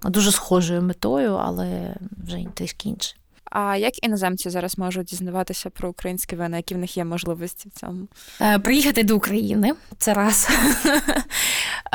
дуже 0.04 0.32
схожою 0.32 0.82
метою, 0.82 1.34
але 1.34 1.94
вже 2.24 2.44
трішки 2.54 2.88
інший. 2.88 3.18
А 3.50 3.76
як 3.76 4.04
іноземці 4.04 4.50
зараз 4.50 4.78
можуть 4.78 5.06
дізнаватися 5.06 5.70
про 5.70 5.88
українські 5.88 6.36
вина, 6.36 6.56
які 6.56 6.74
в 6.74 6.78
них 6.78 6.96
є 6.96 7.04
можливості 7.04 7.68
в 7.68 7.80
цьому? 7.80 8.08
Е, 8.40 8.58
приїхати 8.58 9.02
до 9.02 9.16
України 9.16 9.72
це 9.98 10.14
раз. 10.14 10.48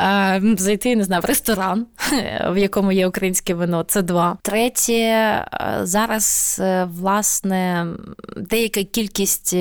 Е, 0.00 0.42
зайти, 0.58 0.96
не 0.96 1.04
знаю, 1.04 1.22
в 1.22 1.24
ресторан, 1.24 1.86
в 2.50 2.56
якому 2.56 2.92
є 2.92 3.06
українське 3.06 3.54
вино, 3.54 3.84
це 3.88 4.02
два. 4.02 4.38
Третє, 4.42 4.92
е, 4.92 5.46
зараз, 5.82 6.60
власне, 6.84 7.86
деяка 8.36 8.84
кількість 8.84 9.56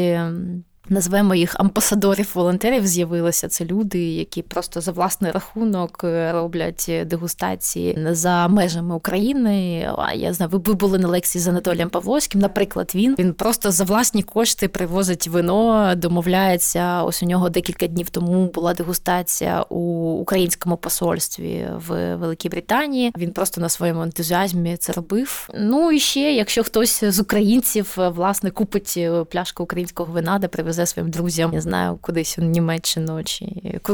Назвемо 0.89 1.35
їх 1.35 1.55
амбасадорів 1.59 2.31
волонтерів 2.33 2.87
з'явилися. 2.87 3.47
Це 3.47 3.65
люди, 3.65 3.99
які 3.99 4.41
просто 4.41 4.81
за 4.81 4.91
власний 4.91 5.31
рахунок 5.31 6.01
е, 6.03 6.31
роблять 6.31 6.91
дегустації 7.05 8.07
за 8.11 8.47
межами 8.47 8.95
України. 8.95 9.89
А 9.97 10.13
я 10.13 10.33
знаю, 10.33 10.49
ви 10.53 10.73
були 10.73 10.99
на 10.99 11.07
лекції 11.07 11.41
з 11.41 11.47
Анатолієм 11.47 11.89
Павловським. 11.89 12.41
Наприклад, 12.41 12.91
він 12.95 13.15
він 13.19 13.33
просто 13.33 13.71
за 13.71 13.83
власні 13.83 14.23
кошти 14.23 14.67
привозить 14.67 15.27
вино, 15.27 15.93
домовляється. 15.95 17.03
Ось 17.03 17.23
у 17.23 17.25
нього 17.25 17.49
декілька 17.49 17.87
днів 17.87 18.09
тому 18.09 18.47
була 18.47 18.73
дегустація 18.73 19.65
у 19.69 19.79
українському 20.11 20.77
посольстві 20.77 21.67
в 21.87 22.15
Великій 22.15 22.49
Британії. 22.49 23.11
Він 23.17 23.31
просто 23.31 23.61
на 23.61 23.69
своєму 23.69 24.01
ентузіазмі 24.01 24.77
це 24.77 24.93
робив. 24.93 25.49
Ну 25.59 25.91
і 25.91 25.99
ще, 25.99 26.33
якщо 26.33 26.63
хтось 26.63 27.03
з 27.03 27.19
українців 27.19 27.93
власне 27.97 28.51
купить 28.51 28.99
пляшку 29.29 29.63
українського 29.63 30.13
вина, 30.13 30.39
де 30.39 30.47
привезе 30.47 30.72
привезе 30.73 30.85
своїм 30.85 31.11
друзям, 31.11 31.51
не 31.51 31.61
знаю, 31.61 31.97
кудись 32.01 32.39
у 32.39 32.41
Німеччину 32.41 33.23
чи 33.23 33.45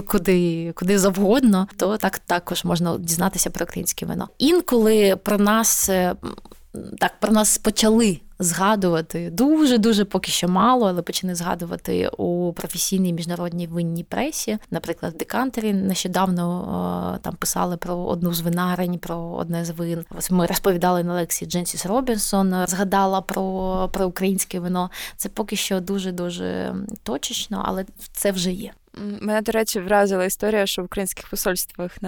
куди 0.07 0.73
куди 0.75 0.99
завгодно, 0.99 1.67
то 1.77 1.97
так 1.97 2.19
також 2.19 2.63
можна 2.63 2.97
дізнатися 2.97 3.49
про 3.49 3.63
українське 3.63 4.05
вино. 4.05 4.29
Інколи 4.37 5.15
про 5.15 5.37
нас 5.37 5.89
так 6.99 7.19
про 7.19 7.31
нас 7.31 7.57
почали 7.57 8.19
згадувати 8.39 9.29
дуже 9.29 9.77
дуже 9.77 10.05
поки 10.05 10.31
що 10.31 10.47
мало, 10.47 10.87
але 10.87 11.01
почали 11.01 11.35
згадувати 11.35 12.09
у 12.17 12.53
професійній 12.53 13.13
міжнародній 13.13 13.67
винній 13.67 14.03
пресі. 14.03 14.57
Наприклад, 14.71 15.13
Декантері 15.19 15.73
нещодавно 15.73 17.15
е, 17.15 17.19
там 17.21 17.35
писали 17.35 17.77
про 17.77 17.95
одну 17.95 18.33
з 18.33 18.41
винарень, 18.41 18.97
про 18.97 19.17
одне 19.17 19.65
з 19.65 19.69
вин. 19.69 20.05
Ось 20.17 20.31
ми 20.31 20.45
розповідали 20.45 21.03
на 21.03 21.13
лекції 21.13 21.51
Дженсіс 21.51 21.85
Робінсон, 21.85 22.55
згадала 22.67 23.21
про, 23.21 23.89
про 23.93 24.07
українське 24.07 24.59
вино. 24.59 24.89
Це 25.17 25.29
поки 25.29 25.55
що 25.55 25.79
дуже 25.79 26.11
дуже 26.11 26.75
точечно, 27.03 27.63
але 27.65 27.85
це 28.11 28.31
вже 28.31 28.51
є. 28.51 28.71
Мене, 28.93 29.41
до 29.41 29.51
речі, 29.51 29.79
вразила 29.79 30.25
історія, 30.25 30.65
що 30.65 30.81
в 30.81 30.85
українських 30.85 31.29
посольствах 31.29 32.01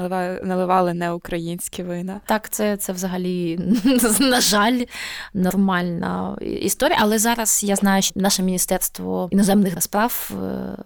наливали, 0.43 0.93
не 0.93 1.11
українські 1.11 1.83
вина. 1.83 2.21
Так, 2.25 2.49
це 2.49 2.77
це 2.77 2.93
взагалі, 2.93 3.59
на 4.19 4.41
жаль, 4.41 4.83
нормальна 5.33 6.37
історія. 6.41 6.97
Але 7.01 7.19
зараз 7.19 7.63
я 7.63 7.75
знаю, 7.75 8.01
що 8.01 8.19
наше 8.19 8.43
міністерство 8.43 9.29
іноземних 9.31 9.83
справ 9.83 10.31
е, 10.43 10.77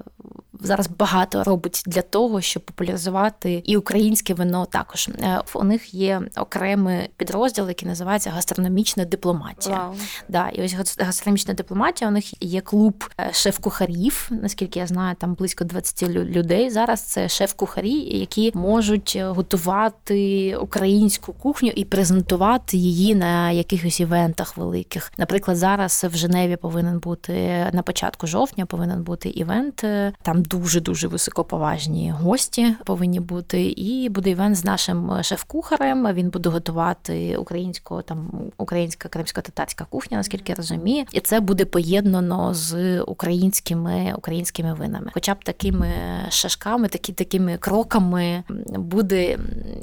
зараз 0.62 0.88
багато 0.88 1.44
робить 1.44 1.84
для 1.86 2.02
того, 2.02 2.42
щоб 2.42 2.64
популяризувати 2.64 3.62
і 3.66 3.78
українське 3.78 4.34
вино. 4.34 4.66
Також 4.66 5.08
е, 5.08 5.42
у 5.54 5.64
них 5.64 5.94
є 5.94 6.22
окремий 6.38 7.10
підрозділ, 7.18 7.68
який 7.68 7.88
називається 7.88 8.30
гастрономічна 8.30 9.06
дипломатія. 9.06 9.76
Wow. 9.76 9.94
Да, 10.30 10.50
і 10.50 10.66
ось 10.66 10.98
гастрономічна 11.00 11.54
дипломатія. 11.54 12.10
У 12.10 12.14
них 12.14 12.44
є 12.44 12.62
клуб 12.62 13.04
е, 13.20 13.30
шеф-кухарів. 13.34 14.28
Наскільки 14.30 14.80
я 14.80 14.88
знаю, 14.88 15.16
там 15.20 15.34
близько 15.34 15.64
20 15.64 15.85
людей. 16.04 16.70
Зараз 16.70 17.02
це 17.02 17.30
шеф-кухарі, 17.30 17.94
які 18.20 18.52
можуть 18.56 19.18
готувати 19.22 20.58
українську 20.58 21.34
кухню 21.34 21.72
і 21.76 21.86
презентувати 21.86 22.78
її 22.78 23.16
на 23.16 23.52
якихось 23.52 24.00
івентах 24.00 24.58
великих. 24.58 25.12
Наприклад, 25.18 25.58
зараз 25.58 26.06
в 26.12 26.16
Женеві 26.16 26.56
повинен 26.56 27.00
бути 27.00 27.34
на 27.74 27.82
початку 27.82 28.28
жовтня, 28.28 28.66
повинен 28.66 29.04
бути 29.04 29.30
івент. 29.30 29.84
Е, 29.84 30.14
там 30.22 30.42
дуже 30.42 30.82
дуже 30.82 31.08
високоповажні 31.08 32.12
гості 32.12 32.76
повинні 32.86 33.20
бути. 33.20 33.64
І 33.64 34.10
буде 34.10 34.30
івент 34.30 34.56
з 34.56 34.66
нашим 34.66 35.24
шеф-кухарем. 35.24 36.14
Він 36.14 36.30
буде 36.30 36.50
готувати 36.50 37.38
українську 37.38 38.02
там 38.02 38.32
українська 38.58 39.10
кримсько-татарська 39.10 39.86
кухня, 39.90 40.18
наскільки 40.18 40.52
я 40.52 40.56
розумію, 40.56 41.06
і 41.12 41.20
це 41.20 41.40
буде 41.40 41.66
поєднано 41.66 42.54
з 42.54 43.02
українськими 43.02 44.14
українськими 44.18 44.74
винами. 44.74 45.12
Хоча 45.14 45.34
б 45.34 45.38
такими 45.76 46.26
шашками, 46.30 46.88
такі 46.88 47.14
такими 47.14 47.58
кроками 47.58 48.44
буде 48.70 49.38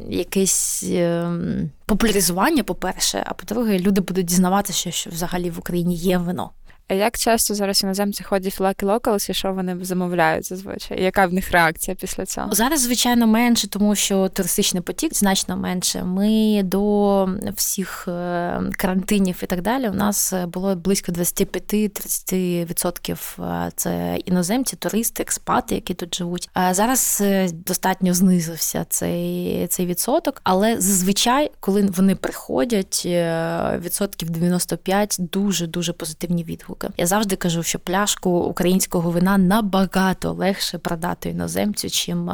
якесь. 0.08 0.84
Ем, 0.88 1.70
популяризування, 1.87 2.62
по-перше, 2.62 3.25
а 3.26 3.34
по-друге, 3.34 3.78
люди 3.78 4.00
будуть 4.00 4.26
дізнаватися, 4.26 4.90
що 4.90 5.11
взагалі 5.11 5.50
в 5.50 5.58
Україні 5.58 5.94
є 5.94 6.18
вино. 6.18 6.50
Як 6.94 7.18
часто 7.18 7.54
зараз 7.54 7.82
іноземці 7.82 8.25
ходять 8.25 8.61
в 8.61 8.62
Lucky 8.62 8.84
Locals 8.84 9.30
і 9.30 9.34
що 9.34 9.52
вони 9.52 9.84
замовляють 9.84 10.49
зазвичай? 10.49 11.02
Яка 11.02 11.26
в 11.26 11.32
них 11.32 11.50
реакція 11.50 11.96
після 12.00 12.26
цього? 12.26 12.52
Зараз, 12.52 12.80
звичайно, 12.80 13.26
менше, 13.26 13.68
тому 13.68 13.94
що 13.94 14.28
туристичний 14.28 14.82
потік 14.82 15.14
значно 15.14 15.56
менше. 15.56 16.04
Ми 16.04 16.61
до 16.64 17.28
всіх 17.56 18.08
е, 18.08 18.61
карантинів 18.76 19.40
і 19.42 19.46
так 19.46 19.62
далі. 19.62 19.88
У 19.88 19.94
нас 19.94 20.34
було 20.46 20.76
близько 20.76 21.12
25-30% 21.12 23.44
е, 23.44 23.70
це 23.76 24.18
іноземці, 24.25 24.76
туристи, 24.76 25.22
експати, 25.22 25.75
які 25.75 25.94
тут 25.94 26.14
живуть. 26.14 26.50
А 26.54 26.75
зараз 26.75 27.18
е, 27.20 27.49
достатньо 27.52 28.14
знизився 28.14 28.87
цей 28.88 29.66
цей 29.66 29.87
відсоток, 29.87 30.40
але 30.44 30.80
зазвичай, 30.80 31.50
коли 31.61 31.90
вони 31.96 32.14
приходять, 32.14 33.08
відсотків 33.78 34.30
95 34.30 35.16
дуже 35.18 35.66
дуже 35.66 35.92
позитивні 35.92 36.44
відгуки. 36.44 36.81
Я 36.96 37.06
завжди 37.06 37.36
кажу, 37.36 37.62
що 37.62 37.78
пляшку 37.78 38.30
українського 38.30 39.10
вина 39.10 39.38
набагато 39.38 40.32
легше 40.32 40.78
продати 40.78 41.28
іноземцю, 41.28 41.90
чим 41.90 42.24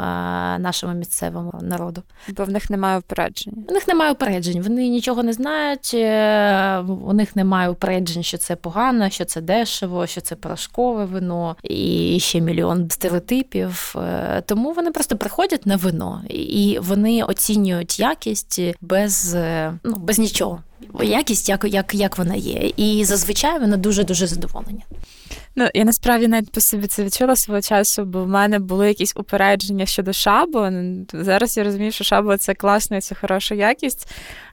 нашому 0.58 0.94
місцевому 0.94 1.52
народу. 1.62 2.02
Бо 2.28 2.44
в 2.44 2.50
них 2.50 2.70
немає 2.70 2.98
упереджень. 2.98 3.52
У 3.68 3.72
них 3.72 3.88
немає 3.88 4.12
упереджень. 4.12 4.62
Вони 4.62 4.88
нічого 4.88 5.22
не 5.22 5.32
знають. 5.32 5.90
Е, 5.94 6.78
у 6.78 7.12
них 7.12 7.36
немає 7.36 7.68
упереджень, 7.68 8.22
що 8.22 8.38
це 8.38 8.56
погано, 8.56 9.10
що 9.10 9.24
це 9.24 9.40
дешево, 9.40 10.06
що 10.06 10.20
це 10.20 10.36
порошкове 10.36 11.04
вино 11.04 11.56
і 11.62 12.18
ще 12.20 12.40
мільйон 12.40 12.90
стереотипів. 12.90 13.94
Е, 13.96 14.42
тому 14.46 14.72
вони 14.72 14.90
просто 14.90 15.16
приходять 15.16 15.66
на 15.66 15.76
вино 15.76 16.22
і 16.28 16.78
вони 16.82 17.22
оцінюють 17.22 18.00
якість 18.00 18.60
без, 18.80 19.34
е, 19.34 19.74
ну 19.84 19.96
без 19.96 20.18
нічого 20.18 20.62
якість, 21.02 21.48
як 21.48 21.64
як, 21.64 21.94
як 21.94 22.18
вона 22.18 22.34
є. 22.34 22.72
І 22.76 23.04
зазвичай 23.04 23.58
вона 23.58 23.76
дуже 23.76 24.04
дуже 24.04 24.26
задоволення. 24.26 24.82
Ну, 25.56 25.68
я 25.74 25.84
насправді 25.84 26.28
навіть 26.28 26.52
по 26.52 26.60
собі 26.60 26.86
це 26.86 27.04
відчула 27.04 27.36
свого 27.36 27.60
часу, 27.60 28.04
бо 28.04 28.24
в 28.24 28.28
мене 28.28 28.58
були 28.58 28.88
якісь 28.88 29.12
упередження 29.16 29.86
щодо 29.86 30.12
шабу. 30.12 30.66
Зараз 31.12 31.56
я 31.56 31.64
розумію, 31.64 31.92
що 31.92 32.04
шабу 32.04 32.36
це 32.36 32.54
класна 32.54 32.96
і 32.96 33.00
це 33.00 33.14
хороша 33.14 33.54
якість. 33.54 34.08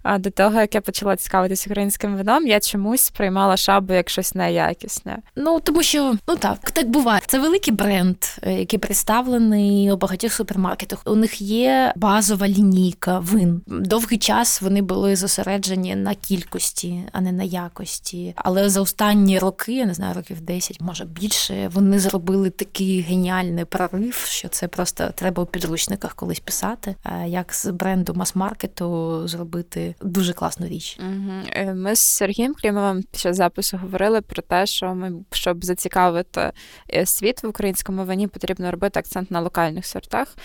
А 0.05 0.17
до 0.17 0.29
того, 0.29 0.59
як 0.59 0.75
я 0.75 0.81
почала 0.81 1.15
цікавитися 1.15 1.69
українським 1.69 2.15
вином, 2.15 2.47
я 2.47 2.59
чомусь 2.59 3.01
сприймала 3.01 3.57
шабу 3.57 3.93
як 3.93 4.09
щось 4.09 4.35
неякісне. 4.35 5.17
Ну 5.35 5.59
тому 5.59 5.83
що 5.83 6.15
ну 6.27 6.35
так, 6.35 6.71
так 6.71 6.89
буває. 6.89 7.21
Це 7.27 7.39
великий 7.39 7.73
бренд, 7.73 8.17
е, 8.41 8.53
який 8.53 8.79
представлений 8.79 9.91
у 9.91 9.97
багатьох 9.97 10.33
супермаркетах. 10.33 11.01
У 11.05 11.15
них 11.15 11.41
є 11.41 11.93
базова 11.95 12.47
лінійка 12.47 13.19
вин. 13.19 13.61
Довгий 13.67 14.17
час 14.17 14.61
вони 14.61 14.81
були 14.81 15.15
зосереджені 15.15 15.95
на 15.95 16.15
кількості, 16.15 17.03
а 17.11 17.21
не 17.21 17.31
на 17.31 17.43
якості. 17.43 18.33
Але 18.35 18.69
за 18.69 18.81
останні 18.81 19.39
роки, 19.39 19.73
я 19.73 19.85
не 19.85 19.93
знаю, 19.93 20.13
років 20.13 20.41
10, 20.41 20.81
може 20.81 21.05
більше, 21.05 21.69
вони 21.73 21.99
зробили 21.99 22.49
такий 22.49 23.01
геніальний 23.01 23.65
прорив, 23.65 24.15
що 24.15 24.47
це 24.47 24.67
просто 24.67 25.09
треба 25.15 25.43
у 25.43 25.45
підручниках 25.45 26.13
колись 26.13 26.39
писати. 26.39 26.95
Як 27.27 27.53
з 27.53 27.65
бренду 27.65 28.13
мас-маркету 28.13 29.21
зробити 29.27 29.94
дуже 30.01 30.33
класну 30.33 30.67
річ. 30.67 30.99
Угу. 30.99 31.65
Ми 31.75 31.95
з 31.95 31.99
Сергієм 31.99 32.53
Клімовим 32.53 33.03
під 33.03 33.19
час 33.19 33.37
запису 33.37 33.77
говорили 33.77 34.21
про 34.21 34.41
те, 34.41 34.65
що 34.65 34.95
ми 34.95 35.11
щоб 35.31 35.65
зацікавити 35.65 36.51
е, 36.93 37.05
світ 37.05 37.43
в 37.43 37.47
українському 37.47 38.03
вині, 38.03 38.27
потрібно 38.27 38.71
робити 38.71 38.99
акцент 38.99 39.31
на 39.31 39.39
локальних 39.39 39.85
сортах. 39.85 40.35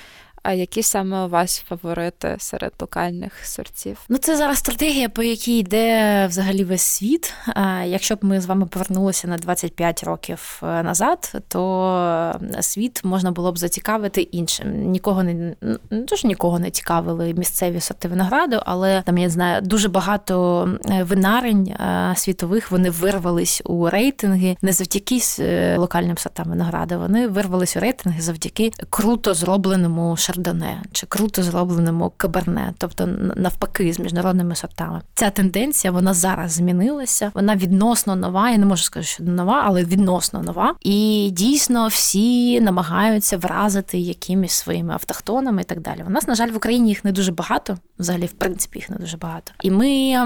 А 0.42 0.52
які 0.52 0.82
саме 0.82 1.24
у 1.24 1.28
вас 1.28 1.58
фаворити 1.68 2.36
серед 2.38 2.72
локальних 2.80 3.32
сортів? 3.46 3.98
Ну 4.08 4.18
це 4.18 4.36
зараз 4.36 4.58
стратегія, 4.58 5.08
по 5.08 5.22
якій 5.22 5.58
йде 5.58 6.26
взагалі 6.26 6.64
весь 6.64 6.82
світ. 6.82 7.34
Якщо 7.86 8.14
б 8.14 8.18
ми 8.22 8.40
з 8.40 8.46
вами 8.46 8.66
повернулися 8.66 9.28
на 9.28 9.36
25 9.36 10.04
років 10.04 10.60
е, 10.62 10.82
назад, 10.82 11.32
то 11.48 12.40
світ 12.60 13.04
можна 13.04 13.30
було 13.30 13.52
б 13.52 13.58
зацікавити 13.58 14.20
іншим. 14.20 14.90
Нікого 14.90 15.22
не 15.22 15.34
не 15.90 16.02
то 16.02 16.28
нікого 16.28 16.58
не 16.58 16.70
цікавили 16.70 17.34
місцеві 17.34 17.80
сорти 17.80 18.08
винограду, 18.08 18.60
але 18.66 19.02
там 19.02 19.18
я 19.18 19.30
знаю 19.30 19.62
дуже 19.62 19.88
багато 19.88 20.68
е, 20.90 21.02
винарень 21.02 21.68
е, 21.68 22.14
світових 22.16 22.70
вони 22.70 22.90
вирвались 22.90 23.62
у 23.64 23.88
рейтинги 23.88 24.56
не 24.62 24.72
завдяки 24.72 25.20
локальним 25.76 26.18
сортам 26.18 26.46
винограду. 26.48 26.98
Вони 26.98 27.28
вирвались 27.28 27.76
у 27.76 27.80
рейтинги 27.80 28.20
завдяки 28.20 28.72
круто 28.90 29.34
зробленому 29.34 30.16
шардоне 30.30 30.82
чи 30.92 31.06
круто 31.06 31.42
зробленому 31.42 32.12
каберне, 32.16 32.74
тобто 32.78 33.06
навпаки, 33.36 33.92
з 33.92 33.98
міжнародними 33.98 34.54
сортами. 34.54 35.00
Ця 35.14 35.30
тенденція 35.30 35.92
вона 35.92 36.14
зараз 36.14 36.52
змінилася. 36.52 37.30
Вона 37.34 37.56
відносно 37.56 38.16
нова. 38.16 38.50
Я 38.50 38.58
не 38.58 38.66
можу 38.66 38.82
сказати, 38.82 39.06
що 39.06 39.24
нова, 39.24 39.62
але 39.66 39.84
відносно 39.84 40.42
нова. 40.42 40.74
І 40.80 41.30
дійсно 41.32 41.88
всі 41.88 42.60
намагаються 42.60 43.36
вразити 43.36 43.98
якимись 43.98 44.52
своїми 44.52 44.92
автохтонами 44.92 45.60
і 45.60 45.64
так 45.64 45.80
далі. 45.80 46.04
У 46.06 46.10
нас, 46.10 46.28
на 46.28 46.34
жаль, 46.34 46.50
в 46.50 46.56
Україні 46.56 46.88
їх 46.88 47.04
не 47.04 47.12
дуже 47.12 47.32
багато. 47.32 47.78
Взагалі, 47.98 48.26
в 48.26 48.32
принципі, 48.32 48.78
їх 48.78 48.90
не 48.90 48.96
дуже 48.96 49.16
багато. 49.16 49.52
І 49.62 49.70
ми 49.70 50.16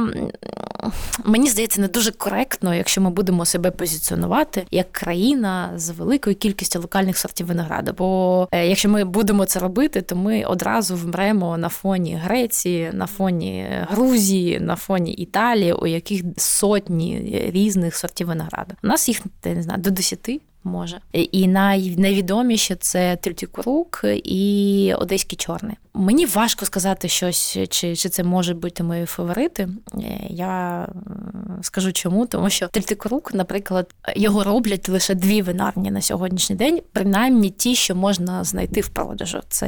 мені 1.25 1.49
здається, 1.49 1.81
не 1.81 1.89
дуже 1.89 2.11
коректно, 2.11 2.75
якщо 2.75 3.01
ми 3.01 3.11
будемо 3.11 3.45
себе 3.45 3.71
позиціонувати 3.71 4.67
як 4.71 4.93
країна 4.93 5.73
з 5.77 5.91
великою 5.91 6.37
кількістю 6.37 6.81
локальних 6.81 7.19
сортів 7.19 7.47
винограду. 7.47 7.95
Бо 7.99 8.49
е, 8.53 8.67
якщо 8.67 8.89
ми 8.89 9.05
будемо 9.05 9.45
це 9.45 9.59
робити 9.59 9.94
робити, 9.95 10.03
то 10.03 10.17
ми 10.17 10.45
одразу 10.45 10.97
вмремо 10.97 11.57
на 11.59 11.69
фоні 11.69 12.15
Греції, 12.15 12.91
на 12.93 13.07
фоні 13.07 13.67
Грузії, 13.91 14.61
на 14.61 14.77
фоні 14.77 15.13
Італії, 15.13 15.73
у 15.73 15.87
яких 15.87 16.23
сотні 16.37 17.51
різних 17.55 17.97
сортів 17.97 18.27
винограду. 18.27 18.75
У 18.83 18.87
нас 18.87 19.09
їх 19.09 19.21
не 19.45 19.63
знаю, 19.63 19.81
до 19.83 19.91
десяти 19.91 20.41
може. 20.65 21.01
І 21.13 21.49
найвідоміші 21.49 22.77
це 22.81 23.17
Тютюкурук 23.17 24.05
і 24.25 24.95
Одеський 24.99 25.37
чорний. 25.37 25.77
Мені 25.95 26.27
важко 26.27 26.65
сказати 26.65 27.09
щось, 27.09 27.59
чи 27.69 27.97
чи 27.97 28.09
це 28.09 28.25
може 28.25 28.55
бути 28.55 28.83
мої 28.83 29.07
фаворити. 29.07 29.63
Е, 29.63 30.27
я 30.31 30.89
скажу 31.63 31.93
чому, 31.93 32.27
тому 32.27 32.51
що 32.51 32.69
Тельтикрук, 32.69 33.35
наприклад, 33.35 33.95
його 34.17 34.45
роблять 34.45 34.89
лише 34.89 35.15
дві 35.15 35.43
винарні 35.43 35.91
на 35.91 36.01
сьогоднішній 36.01 36.57
день, 36.57 36.83
принаймні 36.93 37.51
ті, 37.51 37.75
що 37.75 37.95
можна 37.95 38.45
знайти 38.45 38.81
в 38.81 38.89
продажу. 38.89 39.41
Це 39.49 39.67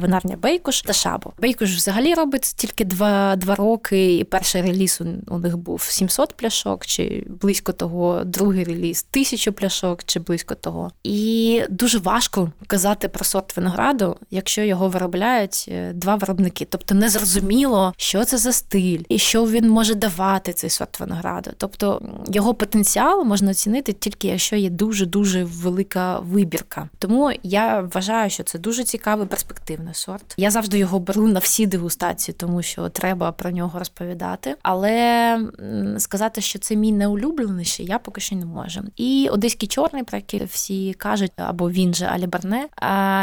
винарня 0.00 0.36
Бейкуш 0.36 0.82
та 0.82 0.92
Шабо. 0.92 1.32
Бейкуш 1.38 1.70
взагалі 1.76 2.14
робить 2.14 2.54
тільки 2.56 2.84
два 2.84 3.36
два 3.36 3.54
роки, 3.54 4.16
і 4.16 4.24
перший 4.24 4.62
реліз 4.62 5.00
у 5.28 5.38
них 5.38 5.56
був 5.56 5.82
700 5.82 6.32
пляшок, 6.32 6.86
чи 6.86 7.26
близько 7.28 7.72
того, 7.72 8.24
другий 8.24 8.64
реліз 8.64 9.06
1000 9.10 9.52
пляшок, 9.52 10.04
чи 10.04 10.20
близько 10.20 10.54
того. 10.54 10.90
І 11.04 11.62
дуже 11.70 11.98
важко 11.98 12.52
казати 12.66 13.08
про 13.08 13.24
сорт 13.24 13.56
винограду, 13.56 14.16
якщо 14.30 14.62
його 14.62 14.88
виробляють. 14.88 15.64
Е, 15.68 15.92
два 15.92 16.14
виробники. 16.14 16.66
Тобто 16.70 16.94
не 16.94 17.08
зрозуміло, 17.08 17.94
що 17.96 18.24
це 18.24 18.38
за 18.38 18.52
стиль 18.52 19.00
і 19.08 19.18
що 19.18 19.46
він 19.46 19.68
може 19.68 19.94
давати 19.94 20.52
цей 20.52 20.70
сорт 20.70 21.00
винограду. 21.00 21.33
Тобто 21.56 22.02
його 22.26 22.54
потенціал 22.54 23.24
можна 23.24 23.50
оцінити 23.50 23.92
тільки 23.92 24.28
якщо 24.28 24.56
є 24.56 24.70
дуже 24.70 25.06
дуже 25.06 25.44
велика 25.44 26.18
вибірка. 26.18 26.88
Тому 26.98 27.32
я 27.42 27.80
вважаю, 27.80 28.30
що 28.30 28.42
це 28.42 28.58
дуже 28.58 28.84
цікавий 28.84 29.26
перспективний 29.26 29.94
сорт. 29.94 30.34
Я 30.36 30.50
завжди 30.50 30.78
його 30.78 30.98
беру 30.98 31.28
на 31.28 31.38
всі 31.38 31.66
дегустації, 31.66 32.34
тому 32.38 32.62
що 32.62 32.88
треба 32.88 33.32
про 33.32 33.50
нього 33.50 33.78
розповідати. 33.78 34.56
Але 34.62 35.38
сказати, 35.98 36.40
що 36.40 36.58
це 36.58 36.76
мій 36.76 36.92
неулюбленіший, 36.92 37.86
я 37.86 37.98
поки 37.98 38.20
що 38.20 38.36
не 38.36 38.46
можу. 38.46 38.80
І 38.96 39.28
одеський 39.32 39.68
чорний, 39.68 40.02
про 40.02 40.18
який 40.18 40.44
всі 40.44 40.94
кажуть, 40.94 41.32
або 41.36 41.70
він 41.70 41.94
же 41.94 42.04
Аліберне. 42.04 42.68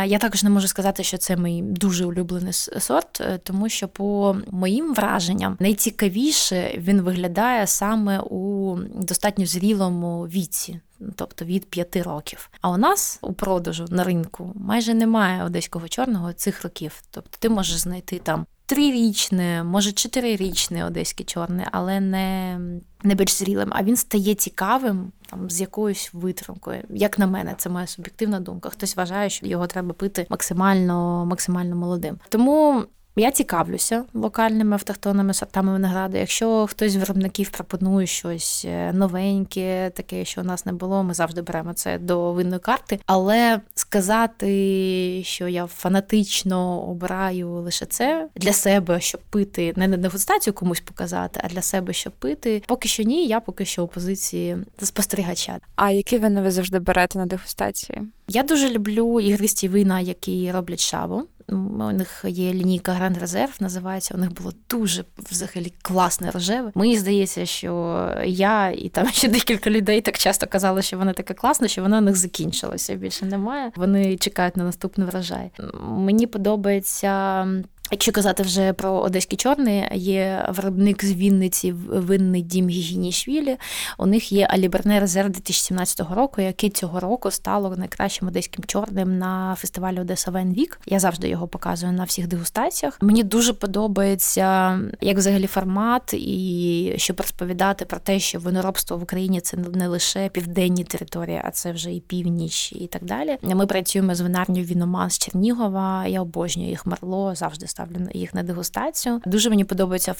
Я 0.05 0.17
також 0.21 0.43
не 0.43 0.49
можу 0.49 0.67
сказати, 0.67 1.03
що 1.03 1.17
це 1.17 1.37
мій 1.37 1.61
дуже 1.61 2.05
улюблений 2.05 2.53
сорт, 2.53 3.21
е, 3.21 3.39
тому 3.43 3.69
що, 3.69 3.87
по 3.87 4.35
моїм 4.51 4.93
враженням, 4.93 5.57
найцікавіше 5.59 6.75
він 6.77 7.01
виглядає 7.01 7.67
саме 7.91 8.19
у 8.19 8.77
достатньо 8.95 9.45
зрілому 9.45 10.23
віці. 10.23 10.79
Тобто 11.15 11.45
від 11.45 11.69
п'яти 11.69 12.01
років. 12.01 12.49
А 12.61 12.69
у 12.69 12.77
нас 12.77 13.19
у 13.21 13.33
продажу 13.33 13.85
на 13.89 14.03
ринку 14.03 14.51
майже 14.55 14.93
немає 14.93 15.43
одеського 15.43 15.87
чорного 15.87 16.33
цих 16.33 16.63
років. 16.63 17.01
Тобто 17.11 17.37
ти 17.39 17.49
можеш 17.49 17.77
знайти 17.77 18.19
там 18.19 18.45
трирічне, 18.65 19.63
може 19.63 19.91
чотирирічне 19.91 20.85
одеське 20.85 21.23
чорне, 21.23 21.67
але 21.71 21.99
не 21.99 22.59
не 23.03 23.15
більш 23.15 23.31
зрілим. 23.31 23.69
А 23.71 23.83
він 23.83 23.95
стає 23.95 24.35
цікавим 24.35 25.11
там 25.29 25.49
з 25.49 25.61
якоюсь 25.61 26.09
витримкою. 26.13 26.83
Як 26.89 27.19
на 27.19 27.27
мене, 27.27 27.55
це 27.57 27.69
моя 27.69 27.87
суб'єктивна 27.87 28.39
думка. 28.39 28.69
Хтось 28.69 28.97
вважає, 28.97 29.29
що 29.29 29.47
його 29.47 29.67
треба 29.67 29.93
пити 29.93 30.27
максимально 30.29 31.25
максимально 31.25 31.75
молодим. 31.75 32.19
Тому 32.29 32.85
Я 33.15 33.31
цікавлюся 33.31 34.03
локальними 34.13 34.73
автохтонними 34.73 35.33
сортами 35.33 35.73
винограду. 35.73 36.17
Якщо 36.17 36.67
хтось 36.67 36.91
з 36.91 36.95
виробників 36.95 37.49
пропонує 37.49 38.07
щось 38.07 38.65
е, 38.67 38.93
новеньке, 38.93 39.91
таке, 39.95 40.25
що 40.25 40.41
у 40.41 40.43
нас 40.43 40.65
не 40.65 40.73
було, 40.73 41.03
ми 41.03 41.13
завжди 41.13 41.41
беремо 41.41 41.73
це 41.73 41.97
до 41.97 42.33
винної 42.33 42.59
карти. 42.59 42.99
Але 43.05 43.61
сказати, 43.75 45.21
що 45.25 45.47
я 45.47 45.65
фанатично 45.67 46.81
обираю 46.81 47.49
лише 47.49 47.85
це 47.85 48.27
для 48.35 48.53
себе, 48.53 49.01
щоб 49.01 49.21
пити, 49.21 49.73
не 49.75 49.87
на 49.87 49.97
дегустацію 49.97 50.53
комусь 50.53 50.79
показати, 50.79 51.41
а 51.43 51.47
для 51.47 51.61
себе, 51.61 51.93
щоб 51.93 52.13
пити, 52.13 52.63
поки 52.67 52.87
що 52.87 53.03
ні, 53.03 53.27
я 53.27 53.39
поки 53.39 53.65
що 53.65 53.83
у 53.83 53.87
позиції 53.87 54.57
спостерігача. 54.81 55.59
А 55.75 55.91
які 55.91 56.17
вина 56.17 56.41
ви 56.41 56.51
завжди 56.51 56.79
берете 56.79 57.19
на 57.19 57.25
дегустації? 57.25 58.01
Я 58.27 58.43
дуже 58.43 58.69
люблю 58.69 59.19
ігристі 59.19 59.67
вина, 59.67 59.99
які 59.99 60.51
роблять 60.51 60.79
шаву. 60.79 61.27
У 61.51 61.91
них 61.91 62.25
є 62.27 62.53
лінійка 62.53 62.93
Гранд 62.93 63.17
Резерв, 63.17 63.55
називається. 63.59 64.13
У 64.15 64.17
них 64.17 64.33
було 64.33 64.53
дуже 64.69 65.05
взагалі 65.17 65.73
класне 65.81 66.31
рожеве. 66.31 66.71
Мені 66.75 66.97
здається, 66.97 67.45
що 67.45 68.07
я 68.25 68.69
і 68.69 68.89
там 68.89 69.07
ще 69.07 69.27
декілька 69.27 69.69
людей 69.69 70.01
так 70.01 70.17
часто 70.17 70.47
казали, 70.47 70.81
що 70.81 70.97
воно 70.97 71.13
таке 71.13 71.33
класне, 71.33 71.67
що 71.67 71.81
воно 71.81 71.97
у 71.97 72.01
них 72.01 72.15
закінчилося. 72.15 72.95
Більше 72.95 73.25
немає. 73.25 73.71
Вони 73.75 74.17
чекають 74.17 74.57
на 74.57 74.63
наступний 74.63 75.07
врожай. 75.07 75.51
Мені 75.87 76.27
подобається 76.27 77.47
Якщо 77.91 78.11
казати 78.11 78.43
вже 78.43 78.73
про 78.73 78.91
Одеський 78.91 79.37
чорний, 79.37 79.83
є 79.93 80.45
виробник 80.49 81.05
з 81.05 81.13
Вінниці, 81.13 81.71
винний 81.71 82.41
дім 82.41 82.69
Гігінішвілі. 82.69 83.57
У 83.97 84.05
них 84.05 84.31
є 84.31 84.47
Аліберне 84.49 84.99
Reserve 84.99 85.29
2017 85.29 86.01
року, 86.15 86.41
який 86.41 86.69
цього 86.69 86.99
року 86.99 87.31
стало 87.31 87.75
найкращим 87.75 88.27
одеським 88.27 88.63
чорним 88.63 89.17
на 89.17 89.55
фестивалі 89.59 89.99
Odesa 89.99 90.31
Wine 90.31 90.53
Week. 90.53 90.79
Я 90.85 90.99
завжди 90.99 91.29
його 91.29 91.47
показую 91.47 91.91
на 91.91 92.03
всіх 92.03 92.27
дегустаціях. 92.27 92.97
Мені 93.01 93.23
дуже 93.23 93.53
подобається 93.53 94.79
як 95.01 95.17
взагалі 95.17 95.47
формат, 95.47 96.13
і 96.13 96.93
щоб 96.97 97.19
розповідати 97.19 97.85
про 97.85 97.99
те, 97.99 98.19
що 98.19 98.39
виноробство 98.39 98.97
в 98.97 99.03
Україні 99.03 99.41
це 99.41 99.57
не 99.57 99.87
лише 99.87 100.29
південні 100.29 100.83
території, 100.83 101.41
а 101.43 101.51
це 101.51 101.71
вже 101.71 101.93
і 101.93 101.99
північ, 101.99 102.73
і 102.73 102.87
так 102.87 103.03
далі. 103.03 103.37
Ми 103.41 103.67
працюємо 103.67 104.15
з 104.15 104.21
винарню 104.21 104.61
Віноман 104.61 105.09
з 105.09 105.17
Чернігова. 105.17 106.07
Я 106.07 106.21
обожнюю 106.21 106.69
їх 106.69 106.85
мерло 106.85 107.35
завжди 107.35 107.67
ставлю 107.81 108.07
їх 108.13 108.33
на 108.33 108.43
дегустацію. 108.43 109.21
Дуже 109.25 109.49
мені 109.49 109.65
подобається 109.65 110.13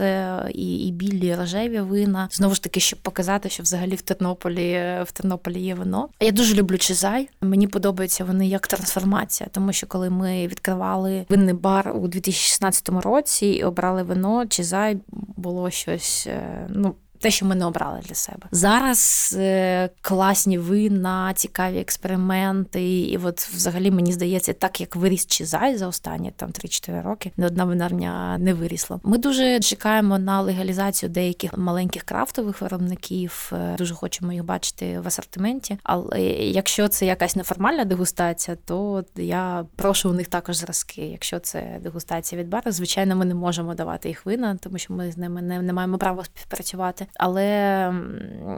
е, 0.00 0.50
і 0.54 0.88
і 0.88 0.92
білі 0.92 1.34
рожеві 1.34 1.80
вина. 1.80 2.28
Знову 2.32 2.54
ж 2.54 2.62
таки, 2.62 2.80
щоб 2.80 2.98
показати, 2.98 3.48
що 3.48 3.62
взагалі 3.62 3.94
в 3.94 4.02
Тернополі 4.02 4.72
в 5.04 5.12
Тернополі 5.12 5.60
є 5.60 5.74
вино. 5.74 6.08
Я 6.20 6.32
дуже 6.32 6.54
люблю 6.54 6.78
чизай. 6.78 7.28
Мені 7.40 7.66
подобаються 7.66 8.24
вони 8.24 8.48
як 8.48 8.66
трансформація, 8.66 9.48
тому 9.52 9.72
що 9.72 9.86
коли 9.86 10.10
ми 10.10 10.46
відкривали 10.46 11.26
винний 11.28 11.54
бар 11.54 11.92
у 11.96 12.08
2016 12.08 12.88
році 12.88 13.46
і 13.46 13.64
обрали 13.64 14.02
вино, 14.02 14.46
чизай 14.46 14.98
було 15.36 15.70
щось. 15.70 16.26
Е, 16.26 16.66
ну 16.68 16.94
те, 17.20 17.30
що 17.30 17.46
ми 17.46 17.54
не 17.54 17.64
обрали 17.64 18.00
для 18.04 18.14
себе. 18.14 18.46
Зараз 18.50 19.34
е, 19.38 19.90
класні 20.00 20.58
вина, 20.58 21.32
цікаві 21.34 21.78
експерименти, 21.78 23.00
і 23.00 23.18
от 23.18 23.40
взагалі 23.40 23.90
мені 23.90 24.12
здається, 24.12 24.52
так 24.52 24.80
як 24.80 24.96
виріс 24.96 25.26
Чизай 25.26 25.76
за 25.76 25.86
останні 25.88 26.32
там 26.36 26.50
3-4 26.50 27.02
роки, 27.02 27.32
не 27.36 27.46
одна 27.46 27.64
винарня 27.64 28.38
не 28.38 28.54
вирісла. 28.54 29.00
Ми 29.02 29.18
дуже 29.18 29.60
чекаємо 29.60 30.18
на 30.18 30.40
легалізацію 30.40 31.10
деяких 31.10 31.58
маленьких 31.58 32.02
крафтових 32.02 32.60
виробників. 32.60 33.50
Е, 33.52 33.74
дуже 33.78 33.94
хочемо 33.94 34.32
їх 34.32 34.44
бачити 34.44 35.00
в 35.00 35.06
асортименті. 35.06 35.78
Але 35.82 36.20
якщо 36.40 36.88
це 36.88 37.06
якась 37.06 37.36
неформальна 37.36 37.84
дегустація, 37.84 38.56
то 38.64 39.04
я 39.16 39.64
прошу 39.76 40.10
у 40.10 40.12
них 40.12 40.28
також 40.28 40.56
зразки. 40.56 41.02
Якщо 41.02 41.38
це 41.38 41.78
дегустація 41.82 42.40
від 42.40 42.48
бару, 42.48 42.72
звичайно, 42.72 43.16
ми 43.16 43.24
не 43.24 43.34
можемо 43.34 43.74
давати 43.74 44.08
їх 44.08 44.26
вина, 44.26 44.58
тому 44.60 44.78
що 44.78 44.94
ми 44.94 45.12
з 45.12 45.16
ними 45.16 45.42
не, 45.42 45.62
не 45.62 45.72
маємо 45.72 45.98
права 45.98 46.24
співпрацювати. 46.24 47.05
Але 47.14 47.46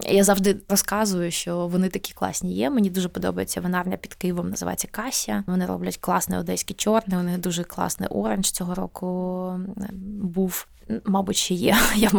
я 0.07 0.25
завжди 0.25 0.57
розказую, 0.69 1.31
що 1.31 1.67
вони 1.67 1.89
такі 1.89 2.13
класні 2.15 2.55
є. 2.55 2.71
Мені 2.71 2.91
дуже 2.91 3.09
подобається 3.09 3.61
винарня 3.61 3.97
під 3.97 4.15
Києвом, 4.15 4.51
називається 4.51 4.89
Кася. 4.91 5.45
Вони 5.47 5.67
роблять 5.67 5.97
класний 5.97 6.39
одеський 6.39 6.77
чорний. 6.77 7.19
У 7.19 7.23
них 7.23 7.39
дуже 7.39 7.65
класний 7.65 8.09
оранж 8.09 8.51
цього 8.51 8.75
року 8.75 9.53
був. 10.23 10.67
Мабуть, 11.05 11.37
ще 11.37 11.55
є. 11.55 11.77
Я 11.97 12.11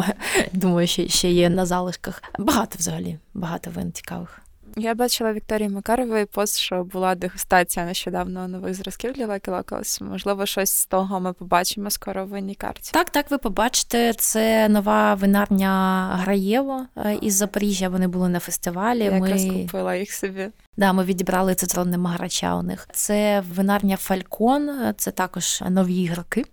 думаю, 0.53 0.87
що 0.87 1.07
ще 1.07 1.31
є 1.31 1.49
на 1.49 1.65
залишках. 1.65 2.23
Багато 2.39 2.75
взагалі, 2.79 3.19
багато 3.33 3.69
вин 3.69 3.91
цікавих. 3.91 4.41
Я 4.77 4.95
бачила 4.95 5.34
Вікторії 5.34 5.69
Макарової 5.69 6.25
пост, 6.25 6.58
що 6.58 6.84
була 6.84 7.15
дегустація 7.15 7.86
нещодавно 7.86 8.47
нових 8.47 8.73
зразків 8.73 9.13
для 9.13 9.25
Lucky 9.27 9.49
Locals. 9.49 10.03
Можливо, 10.03 10.45
щось 10.45 10.69
з 10.69 10.86
того 10.86 11.19
ми 11.19 11.34
побачимо 11.34 11.89
скоро 11.89 12.25
в 12.25 12.27
винній 12.27 12.55
карті. 12.55 12.91
Так, 12.93 13.10
так, 13.10 13.32
ви 13.32 13.38
побачите. 13.38 14.13
Це 14.13 14.69
нова 14.69 15.13
винарня 15.13 16.05
Граєво 16.21 16.86
е, 16.97 17.17
із 17.21 17.34
Запоріжжя. 17.34 17.89
Вони 17.89 18.08
були 18.08 18.29
на 18.29 18.39
фестивалі. 18.39 19.03
Я 19.03 19.12
якраз 19.12 19.45
купила 19.45 19.95
їх 19.95 20.13
собі. 20.13 20.49
Да, 20.79 20.93
ми 20.93 21.03
відібрали 21.03 21.55
цитронним 21.55 22.01
магарача 22.01 22.55
у 22.55 22.63
них. 22.63 22.87
Це 22.91 23.43
винарня 23.55 23.97
Фалькон, 23.97 24.93
це 24.97 25.11
також 25.11 25.63
нові 25.69 25.95
ігроки. 25.95 26.45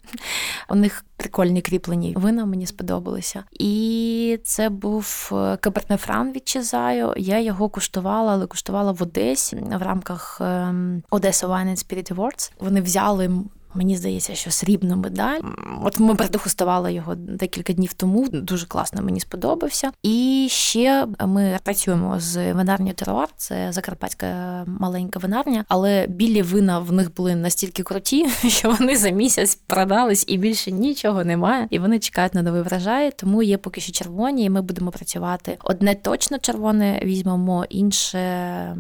У 0.68 0.74
них 0.74 1.04
прикольні 1.16 1.62
кріплені 1.62 2.14
вина, 2.16 2.44
мені 2.44 2.66
сподобалися. 2.66 3.44
І 3.52 4.38
це 4.44 4.68
був 4.68 5.30
е, 5.32 5.56
Каберне 5.56 5.96
Фран 5.96 6.32
від 6.32 6.48
Чезаю. 6.48 7.14
Я 7.16 7.40
його 7.40 7.68
куштувала, 7.68 8.32
але 8.32 8.46
куштувала 8.46 8.92
в 8.92 9.02
Одесі 9.02 9.56
в 9.56 9.82
рамках 9.82 10.38
ем, 10.40 11.02
Одеса 11.10 11.46
Wine 11.46 11.68
and 11.68 11.86
Spirit 11.86 12.14
Awards. 12.14 12.52
Вони 12.58 12.80
взяли 12.80 13.30
Мені 13.74 13.96
здається, 13.96 14.34
що 14.34 14.50
срібну 14.50 14.96
медаль. 14.96 15.40
От 15.82 15.98
ми 15.98 16.14
передегустували 16.14 16.92
його 16.92 17.14
декілька 17.14 17.72
днів 17.72 17.92
тому. 17.92 18.28
Дуже 18.28 18.66
класно 18.66 19.02
мені 19.02 19.20
сподобався. 19.20 19.92
І 20.02 20.46
ще 20.50 21.06
ми 21.20 21.58
працюємо 21.64 22.20
з 22.20 22.52
винарню 22.52 22.92
Теруар, 22.92 23.28
це 23.36 23.72
закарпатська 23.72 24.26
маленька 24.66 25.18
винарня, 25.18 25.64
але 25.68 26.06
білі 26.06 26.42
вина 26.42 26.78
в 26.78 26.92
них 26.92 27.14
були 27.14 27.34
настільки 27.34 27.82
круті, 27.82 28.28
що 28.48 28.70
вони 28.70 28.96
за 28.96 29.10
місяць 29.10 29.54
продались 29.54 30.24
і 30.28 30.36
більше 30.36 30.72
нічого 30.72 31.24
немає. 31.24 31.66
І 31.70 31.78
вони 31.78 31.98
чекають 31.98 32.34
на 32.34 32.42
новий 32.42 32.62
врожай, 32.62 33.12
тому 33.16 33.42
є 33.42 33.58
поки 33.58 33.80
що 33.80 33.92
червоні, 33.92 34.44
і 34.44 34.50
ми 34.50 34.62
будемо 34.62 34.90
працювати. 34.90 35.58
Одне 35.64 35.94
точно 35.94 36.38
червоне 36.38 37.00
візьмемо, 37.04 37.64
інше 37.68 38.76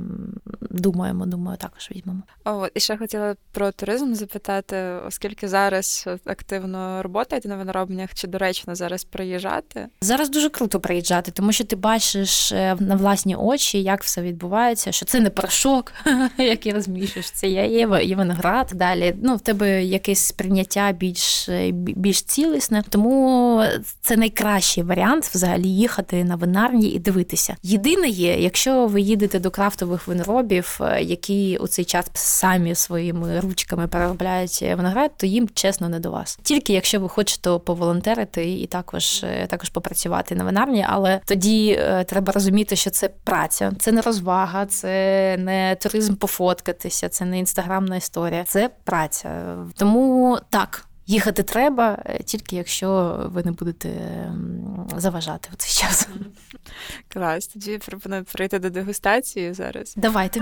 думаємо, 0.60 1.26
думаю, 1.26 1.58
також 1.58 1.90
візьмемо. 1.90 2.22
О, 2.44 2.66
і 2.74 2.80
ще 2.80 2.96
хотіла 2.96 3.36
про 3.52 3.72
туризм 3.72 4.14
запитати 4.14 4.85
оскільки 5.06 5.48
зараз 5.48 6.08
активно 6.24 7.02
роботаєте 7.02 7.48
на 7.48 7.56
виноробнях, 7.56 8.14
чи 8.14 8.26
доречно 8.26 8.74
зараз 8.74 9.04
приїжджати? 9.04 9.86
Зараз 10.00 10.30
дуже 10.30 10.48
круто 10.48 10.80
приїжджати, 10.80 11.30
тому 11.30 11.52
що 11.52 11.64
ти 11.64 11.76
бачиш 11.76 12.52
е, 12.52 12.76
на 12.80 12.96
власні 12.96 13.36
очі, 13.36 13.82
як 13.82 14.02
все 14.02 14.22
відбувається, 14.22 14.92
що 14.92 15.06
це 15.06 15.20
не 15.20 15.30
порошок, 15.30 15.92
який 16.38 16.72
розмішуєш, 16.72 17.30
це 17.30 17.48
є, 17.48 17.66
є 18.02 18.16
виноград. 18.16 18.70
Далі 18.74 19.16
ну 19.22 19.36
в 19.36 19.40
тебе 19.40 19.84
якесь 19.84 20.18
сприйняття 20.18 20.92
більш 20.92 21.48
е, 21.48 21.70
більш 21.70 22.22
цілісне, 22.22 22.84
тому 22.88 23.62
це 24.00 24.16
найкращий 24.16 24.82
варіант 24.82 25.24
взагалі 25.24 25.68
їхати 25.68 26.24
на 26.24 26.36
винарні 26.36 26.88
і 26.88 26.98
дивитися. 26.98 27.56
Єдине 27.62 28.08
є, 28.08 28.38
якщо 28.38 28.86
ви 28.86 29.00
їдете 29.00 29.38
до 29.38 29.50
крафтових 29.50 30.08
виноробів, 30.08 30.78
е, 30.80 31.02
які 31.02 31.56
у 31.60 31.68
цей 31.68 31.84
час 31.84 32.06
самі 32.14 32.74
своїми 32.74 33.40
ручками 33.40 33.88
переробляють 33.88 34.58
виноград, 34.74 35.10
то 35.16 35.26
їм 35.26 35.48
чесно 35.54 35.88
не 35.88 36.00
до 36.00 36.10
вас. 36.10 36.38
Тільки 36.42 36.72
якщо 36.72 37.00
ви 37.00 37.08
хочете 37.08 37.50
поволонтерити 37.50 38.50
і 38.50 38.66
також 38.66 39.24
е, 39.24 39.46
також 39.46 39.70
попрацювати 39.70 40.34
на 40.34 40.44
винарні, 40.44 40.86
але 40.88 41.20
тоді 41.24 41.78
е, 41.80 42.04
треба 42.04 42.32
розуміти, 42.32 42.76
що 42.76 42.90
це 42.90 43.08
праця, 43.08 43.72
це 43.78 43.92
не 43.92 44.00
розвага, 44.00 44.66
це 44.66 45.36
не 45.38 45.76
туризм 45.82 46.14
пофоткатися, 46.14 47.08
це 47.08 47.24
не 47.24 47.38
інстаграмна 47.38 47.96
історія, 47.96 48.44
це 48.44 48.70
праця. 48.84 49.56
Тому 49.76 50.38
так. 50.50 50.82
Їхати 51.08 51.42
треба, 51.42 51.98
е, 52.04 52.22
тільки 52.22 52.56
якщо 52.56 53.20
ви 53.32 53.42
не 53.42 53.52
будете 53.52 53.90
заважати 54.96 55.48
в 55.52 55.56
цей 55.56 55.86
час. 55.86 56.08
Клас, 57.08 57.46
тоді 57.46 57.78
пропоную 57.78 58.24
прийти 58.24 58.58
до 58.58 58.70
дегустації 58.70 59.52
зараз. 59.52 59.94
Давайте. 59.96 60.40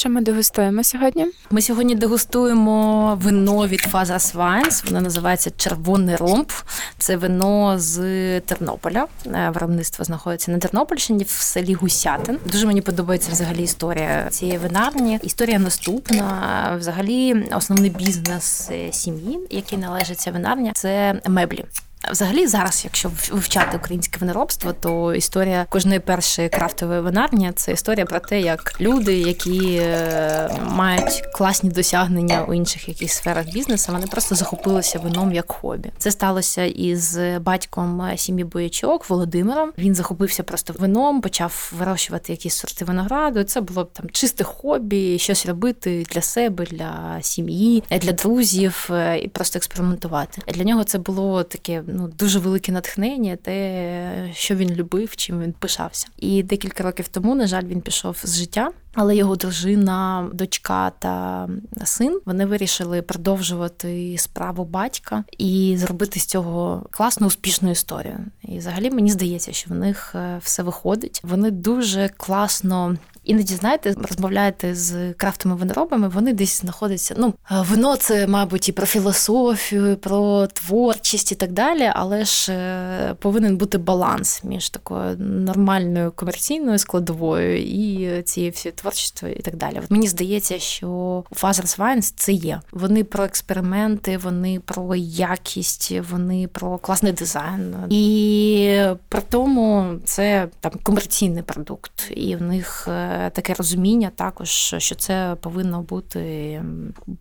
Що 0.00 0.08
ми 0.08 0.20
дегустуємо 0.20 0.84
сьогодні? 0.84 1.26
Ми 1.50 1.62
сьогодні 1.62 1.94
дегустуємо 1.94 3.14
вино 3.22 3.66
від 3.66 3.80
Фазас 3.80 4.34
Wines, 4.34 4.86
Воно 4.86 5.00
називається 5.00 5.50
Червоний 5.56 6.16
ромб. 6.16 6.52
Це 6.98 7.16
вино 7.16 7.78
з 7.78 8.00
Тернополя. 8.40 9.06
Е, 9.26 9.50
виробництво 9.54 10.04
знаходиться 10.04 10.50
на 10.50 10.58
Тернопільщині 10.58 11.24
в 11.24 11.30
селі 11.30 11.74
Гусятин. 11.74 12.38
Дуже 12.52 12.66
мені 12.66 12.80
подобається 12.80 13.32
взагалі 13.32 13.62
історія 13.62 14.26
цієї 14.30 14.58
винарні. 14.58 15.18
Історія 15.22 15.58
наступна. 15.58 16.76
Взагалі, 16.78 17.48
основний 17.56 17.90
бізнес 17.90 18.68
е, 18.72 18.92
сім'ї, 18.92 19.38
який 19.50 19.78
належить 19.78 20.20
ця 20.20 20.30
винарня, 20.30 20.72
це 20.74 21.20
меблі. 21.28 21.64
Взагалі, 22.08 22.46
зараз, 22.46 22.80
якщо 22.84 23.10
вивчати 23.30 23.76
українське 23.76 24.20
виноробство, 24.20 24.72
то 24.72 25.14
історія 25.14 25.66
кожної 25.68 26.00
першої 26.00 26.48
крафтової 26.48 27.00
винарні 27.00 27.52
це 27.56 27.72
історія 27.72 28.06
про 28.06 28.20
те, 28.20 28.40
як 28.40 28.80
люди, 28.80 29.18
які 29.18 29.76
е, 29.82 30.50
мають 30.70 31.22
класні 31.34 31.70
досягнення 31.70 32.44
у 32.44 32.54
інших 32.54 32.88
якихось 32.88 33.16
сферах 33.16 33.46
бізнесу, 33.46 33.92
вони 33.92 34.06
просто 34.06 34.34
захопилися 34.34 34.98
вином 34.98 35.32
як 35.32 35.52
хобі. 35.52 35.90
Це 35.98 36.10
сталося 36.10 36.64
із 36.64 37.18
батьком 37.40 38.10
сім'ї 38.16 38.44
боячок 38.44 39.10
Володимиром. 39.10 39.72
Він 39.78 39.94
захопився 39.94 40.42
просто 40.42 40.74
вином, 40.78 41.20
почав 41.20 41.72
вирощувати 41.78 42.32
якісь 42.32 42.54
сорти 42.54 42.84
винограду. 42.84 43.44
Це 43.44 43.60
було 43.60 43.84
там 43.84 44.10
чисте 44.10 44.44
хобі, 44.44 45.18
щось 45.18 45.46
робити 45.46 46.06
для 46.10 46.20
себе, 46.20 46.64
для 46.64 47.18
сім'ї, 47.22 47.82
для 47.90 48.12
друзів 48.12 48.88
е, 48.90 49.18
і 49.18 49.28
просто 49.28 49.56
експериментувати. 49.56 50.42
Для 50.52 50.64
нього 50.64 50.84
це 50.84 50.98
було 50.98 51.42
таке 51.42 51.82
ну 51.94 52.08
дуже 52.18 52.38
велике 52.38 52.72
натхнення, 52.72 53.36
те, 53.36 54.30
що 54.34 54.54
він 54.54 54.70
любив, 54.70 55.16
чим 55.16 55.40
він 55.40 55.52
пишався. 55.52 56.06
І 56.16 56.42
декілька 56.42 56.82
років 56.82 57.08
тому, 57.08 57.34
на 57.34 57.46
жаль, 57.46 57.64
він 57.64 57.80
пішов 57.80 58.16
з 58.24 58.38
життя. 58.38 58.70
Але 58.94 59.16
його 59.16 59.36
дружина, 59.36 60.28
дочка 60.32 60.92
та 60.98 61.48
син 61.84 62.20
вони 62.26 62.46
вирішили 62.46 63.02
продовжувати 63.02 64.16
справу 64.18 64.64
батька 64.64 65.24
і 65.38 65.76
зробити 65.78 66.20
з 66.20 66.26
цього 66.26 66.86
класну 66.90 67.26
успішну 67.26 67.70
історію. 67.70 68.18
І 68.42 68.58
взагалі 68.58 68.90
мені 68.90 69.10
здається, 69.10 69.52
що 69.52 69.70
в 69.70 69.76
них 69.76 70.12
е, 70.14 70.40
все 70.42 70.62
виходить. 70.62 71.20
Вони 71.24 71.50
дуже 71.50 72.10
класно 72.16 72.96
Іноді, 73.30 73.54
знаєте, 73.54 73.94
розмовляєте 74.10 74.74
з 74.74 75.12
крафтовими 75.12 75.60
виноробами, 75.60 76.08
вони 76.08 76.32
десь 76.32 76.60
знаходяться. 76.60 77.14
Ну, 77.18 77.34
е, 77.50 77.64
вино 77.70 77.96
це, 77.96 78.26
мабуть, 78.26 78.68
і 78.68 78.72
про 78.72 78.86
філософію, 78.86 79.96
про 79.96 80.46
творчість 80.46 81.32
і 81.32 81.34
так 81.34 81.52
далі, 81.52 81.92
але 81.94 82.24
ж 82.24 82.52
е, 82.52 83.14
повинен 83.14 83.56
бути 83.56 83.78
баланс 83.78 84.44
між 84.44 84.68
такою 84.68 85.16
нормальною 85.18 86.12
комерційною 86.12 86.78
складовою 86.78 87.58
і 87.62 88.22
цією 88.22 88.52
всією 88.52 88.76
творчістю 88.76 89.26
і 89.26 89.42
так 89.42 89.56
далі. 89.56 89.80
Мені 89.88 90.08
здається, 90.08 90.58
що 90.58 90.88
у 91.30 91.34
Father's 91.34 91.78
Wines 91.78 92.12
це 92.16 92.32
є. 92.32 92.60
Вони 92.72 93.04
про 93.04 93.24
експерименти, 93.24 94.18
вони 94.18 94.60
про 94.60 94.94
якість, 94.96 95.92
вони 96.10 96.48
про 96.48 96.78
класний 96.78 97.12
дизайн. 97.12 97.74
І 97.90 98.82
при 99.08 99.20
тому 99.30 99.94
це 100.04 100.48
там 100.60 100.72
комерційний 100.82 101.42
продукт, 101.42 102.12
і 102.16 102.36
в 102.36 102.42
них. 102.42 102.88
Таке 103.28 103.54
розуміння 103.54 104.10
також, 104.16 104.48
що 104.78 104.94
це 104.94 105.36
повинно 105.40 105.82
бути, 105.82 106.62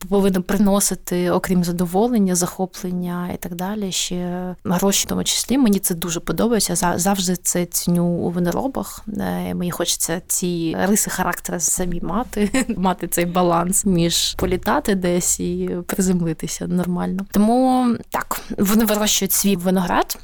повинно 0.10 0.42
приносити, 0.42 1.32
окрім 1.32 1.64
задоволення, 1.64 2.36
захоплення 2.36 3.30
і 3.34 3.38
так 3.38 3.56
далі. 3.56 3.92
Ще 3.92 4.56
гроші 4.64 5.06
в 5.06 5.10
тому 5.10 5.24
числі. 5.24 5.58
Мені 5.58 5.80
це 5.80 5.96
дуже 5.96 6.20
подобається. 6.20 6.76
Завжди 7.00 7.36
це 7.36 7.66
ціню 7.66 8.06
у 8.06 8.30
виноробах. 8.30 9.06
Е, 9.18 9.54
мені 9.54 9.72
хочеться 9.72 10.22
ці 10.28 10.78
риси 10.80 11.10
характера 11.10 11.60
самі 11.60 12.02
мати, 12.02 12.66
мати 12.78 13.08
цей 13.08 13.26
баланс 13.26 13.86
між 13.86 14.34
політати 14.34 14.96
десь 14.96 15.40
і 15.40 15.70
приземлитися 15.86 16.68
нормально. 16.68 17.26
Тому 17.32 17.88
так 18.10 18.42
вони 18.58 18.86
вирощують 18.86 19.34
свій 19.34 19.56
виноград. 19.56 20.18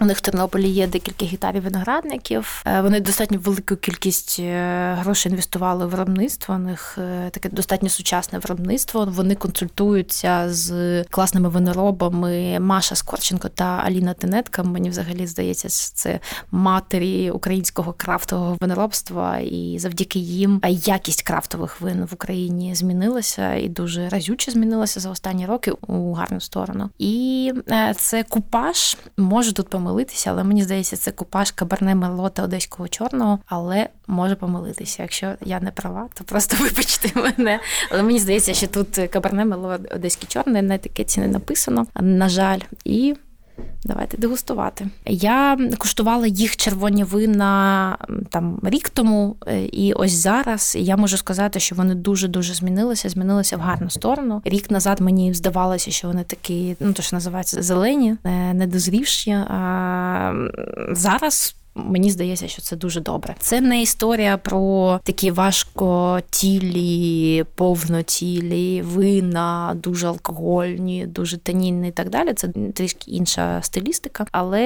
У 0.00 0.04
них 0.04 0.18
в 0.18 0.20
Тернополі 0.20 0.68
є 0.68 0.86
декілька 0.86 1.26
гектарів 1.26 1.62
виноградників. 1.62 2.62
Е, 2.66 2.80
вони 2.80 3.00
достатньо 3.00 3.38
велику 3.38 3.76
кількість 3.76 4.36
е, 4.40 4.96
грошей 5.00 5.32
інвестували 5.32 5.86
в 5.86 5.88
виробництво. 5.88 6.54
У 6.54 6.58
них 6.58 6.98
е, 6.98 7.30
таке 7.30 7.48
достатньо 7.48 7.88
сучасне 7.88 8.38
виробництво. 8.38 9.08
Вони 9.10 9.34
консультуються 9.34 10.44
з 10.48 11.04
класними 11.04 11.48
виноробами 11.48 12.60
Маша 12.60 12.94
Скорченко 12.94 13.48
та 13.48 13.64
Аліна 13.64 14.14
Тенетка. 14.14 14.62
Мені 14.62 14.90
взагалі 14.90 15.26
здається, 15.26 15.68
це 15.68 16.20
матері 16.50 17.30
українського 17.30 17.92
крафтового 17.92 18.56
виноробства, 18.60 19.38
і 19.38 19.78
завдяки 19.78 20.18
їм 20.18 20.60
якість 20.64 21.22
крафтових 21.22 21.80
вин 21.80 22.04
в 22.10 22.14
Україні 22.14 22.74
змінилася 22.74 23.54
і 23.54 23.68
дуже 23.68 24.08
разюче 24.08 24.50
змінилася 24.50 25.00
за 25.00 25.10
останні 25.10 25.46
роки 25.46 25.70
у 25.70 26.12
гарну 26.12 26.40
сторону. 26.40 26.90
І 26.98 27.52
це 27.96 28.22
купаж 28.22 28.96
може 29.16 29.52
тут 29.52 29.68
помилитися 29.68 29.85
помилитися, 29.86 30.30
але 30.30 30.44
мені 30.44 30.62
здається, 30.62 30.96
це 30.96 31.10
купаж 31.10 31.50
кабарне 31.50 31.94
мелота 31.94 32.42
одеського 32.42 32.88
чорного, 32.88 33.38
але 33.46 33.88
може 34.06 34.34
помилитися. 34.34 35.02
Якщо 35.02 35.34
я 35.40 35.60
не 35.60 35.70
права, 35.70 36.08
то 36.14 36.24
просто 36.24 36.56
вибачте 36.60 37.20
мене. 37.20 37.60
Але 37.90 38.02
мені 38.02 38.18
здається, 38.18 38.54
що 38.54 38.66
тут 38.66 39.00
кабарне 39.10 39.44
мело 39.44 39.78
одеське 39.94 40.26
чорне 40.26 40.62
на 40.62 40.74
етикеті 40.74 41.20
не 41.20 41.28
написано, 41.28 41.86
на 41.94 42.28
жаль, 42.28 42.60
і 42.84 43.16
Давайте 43.84 44.16
дегустувати. 44.16 44.88
Я 45.06 45.58
куштувала 45.78 46.26
їх 46.26 46.56
червоні 46.56 47.04
вина 47.04 47.98
там 48.30 48.60
рік 48.62 48.88
тому, 48.88 49.36
е, 49.46 49.64
і 49.64 49.92
ось 49.92 50.12
зараз 50.12 50.76
я 50.78 50.96
можу 50.96 51.16
сказати, 51.16 51.60
що 51.60 51.74
вони 51.74 51.94
дуже 51.94 52.28
дуже 52.28 52.54
змінилися, 52.54 53.08
змінилися 53.08 53.56
в 53.56 53.60
гарну 53.60 53.90
сторону. 53.90 54.42
Рік 54.44 54.70
назад 54.70 55.00
мені 55.00 55.34
здавалося, 55.34 55.90
що 55.90 56.08
вони 56.08 56.24
такі, 56.24 56.76
ну 56.80 56.92
то 56.92 57.02
що 57.02 57.16
називається 57.16 57.62
зелені, 57.62 58.16
недозрівші. 58.54 59.30
А 59.30 60.32
зараз. 60.90 61.56
Мені 61.76 62.10
здається, 62.10 62.48
що 62.48 62.62
це 62.62 62.76
дуже 62.76 63.00
добре. 63.00 63.34
Це 63.38 63.60
не 63.60 63.82
історія 63.82 64.36
про 64.36 65.00
такі 65.04 65.30
важкотілі, 65.30 66.74
повнотілі, 67.54 68.82
вина, 68.82 69.76
дуже 69.82 70.06
алкогольні, 70.06 71.06
дуже 71.06 71.36
танінні 71.36 71.88
і 71.88 71.92
так 71.92 72.10
далі. 72.10 72.32
Це 72.32 72.48
трішки 72.48 73.10
інша 73.10 73.62
стилістика, 73.62 74.26
але 74.32 74.60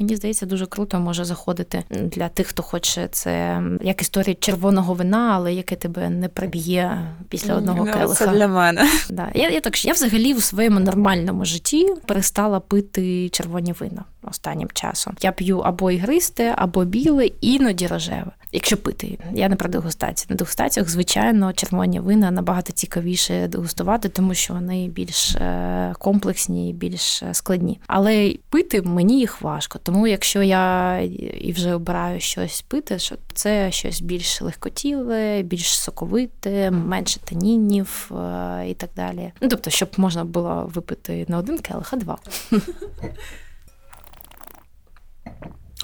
мені 0.00 0.16
здається, 0.16 0.46
дуже 0.46 0.66
круто 0.66 1.00
може 1.00 1.24
заходити 1.24 1.82
для 1.90 2.28
тих, 2.28 2.46
хто 2.46 2.62
хоче 2.62 3.08
це 3.10 3.62
як 3.82 4.02
історія 4.02 4.36
червоного 4.40 4.94
вина, 4.94 5.32
але 5.34 5.54
яке 5.54 5.76
тебе 5.76 6.10
не 6.10 6.28
приб'є 6.28 7.00
після 7.28 7.54
одного 7.54 7.84
no, 7.84 7.92
келиха. 7.92 8.14
Це 8.14 8.26
для 8.26 8.48
мене. 8.48 8.88
Да. 9.10 9.28
Я 9.34 9.50
я 9.50 9.60
так 9.60 9.84
я 9.84 9.92
взагалі 9.92 10.34
у 10.34 10.40
своєму 10.40 10.80
нормальному 10.80 11.44
житті 11.44 11.94
перестала 12.06 12.60
пити 12.60 13.28
червоні 13.28 13.72
вина 13.72 14.04
останнім 14.30 14.68
часом. 14.74 15.16
Я 15.20 15.32
п'ю 15.32 15.58
або 15.58 15.90
ігристе, 15.90 16.54
або 16.56 16.84
біле, 16.84 17.26
іноді 17.40 17.86
рожеве. 17.86 18.30
Якщо 18.52 18.76
пити, 18.76 19.18
я 19.32 19.48
не 19.48 19.56
про 19.56 19.68
дегустацію. 19.68 20.26
На 20.30 20.36
дегустаціях, 20.36 20.88
звичайно, 20.88 21.52
червоні 21.52 22.00
вина 22.00 22.30
набагато 22.30 22.72
цікавіше 22.72 23.48
дегустувати, 23.48 24.08
тому 24.08 24.34
що 24.34 24.54
вони 24.54 24.88
більш 24.88 25.34
е, 25.34 25.94
комплексні, 25.98 26.72
більш 26.72 27.22
е, 27.22 27.34
складні. 27.34 27.80
Але 27.86 28.34
пити 28.50 28.82
мені 28.82 29.18
їх 29.18 29.42
важко. 29.42 29.78
Тому 29.82 30.06
якщо 30.06 30.42
я 30.42 30.98
і 31.40 31.52
вже 31.52 31.74
обираю 31.74 32.20
щось 32.20 32.62
пити, 32.62 32.98
що 32.98 33.16
це 33.34 33.70
щось 33.70 34.00
більш 34.00 34.42
легкотіле, 34.42 35.42
більш 35.42 35.78
соковите, 35.78 36.70
менше 36.70 37.20
танінів 37.20 38.10
е, 38.12 38.68
і 38.68 38.74
так 38.74 38.90
далі. 38.96 39.32
Ну 39.40 39.48
тобто, 39.48 39.70
щоб 39.70 39.88
можна 39.96 40.24
було 40.24 40.70
випити 40.74 41.26
не 41.28 41.36
один 41.36 41.58
келих, 41.58 41.92
а 41.92 41.96
два. 41.96 42.18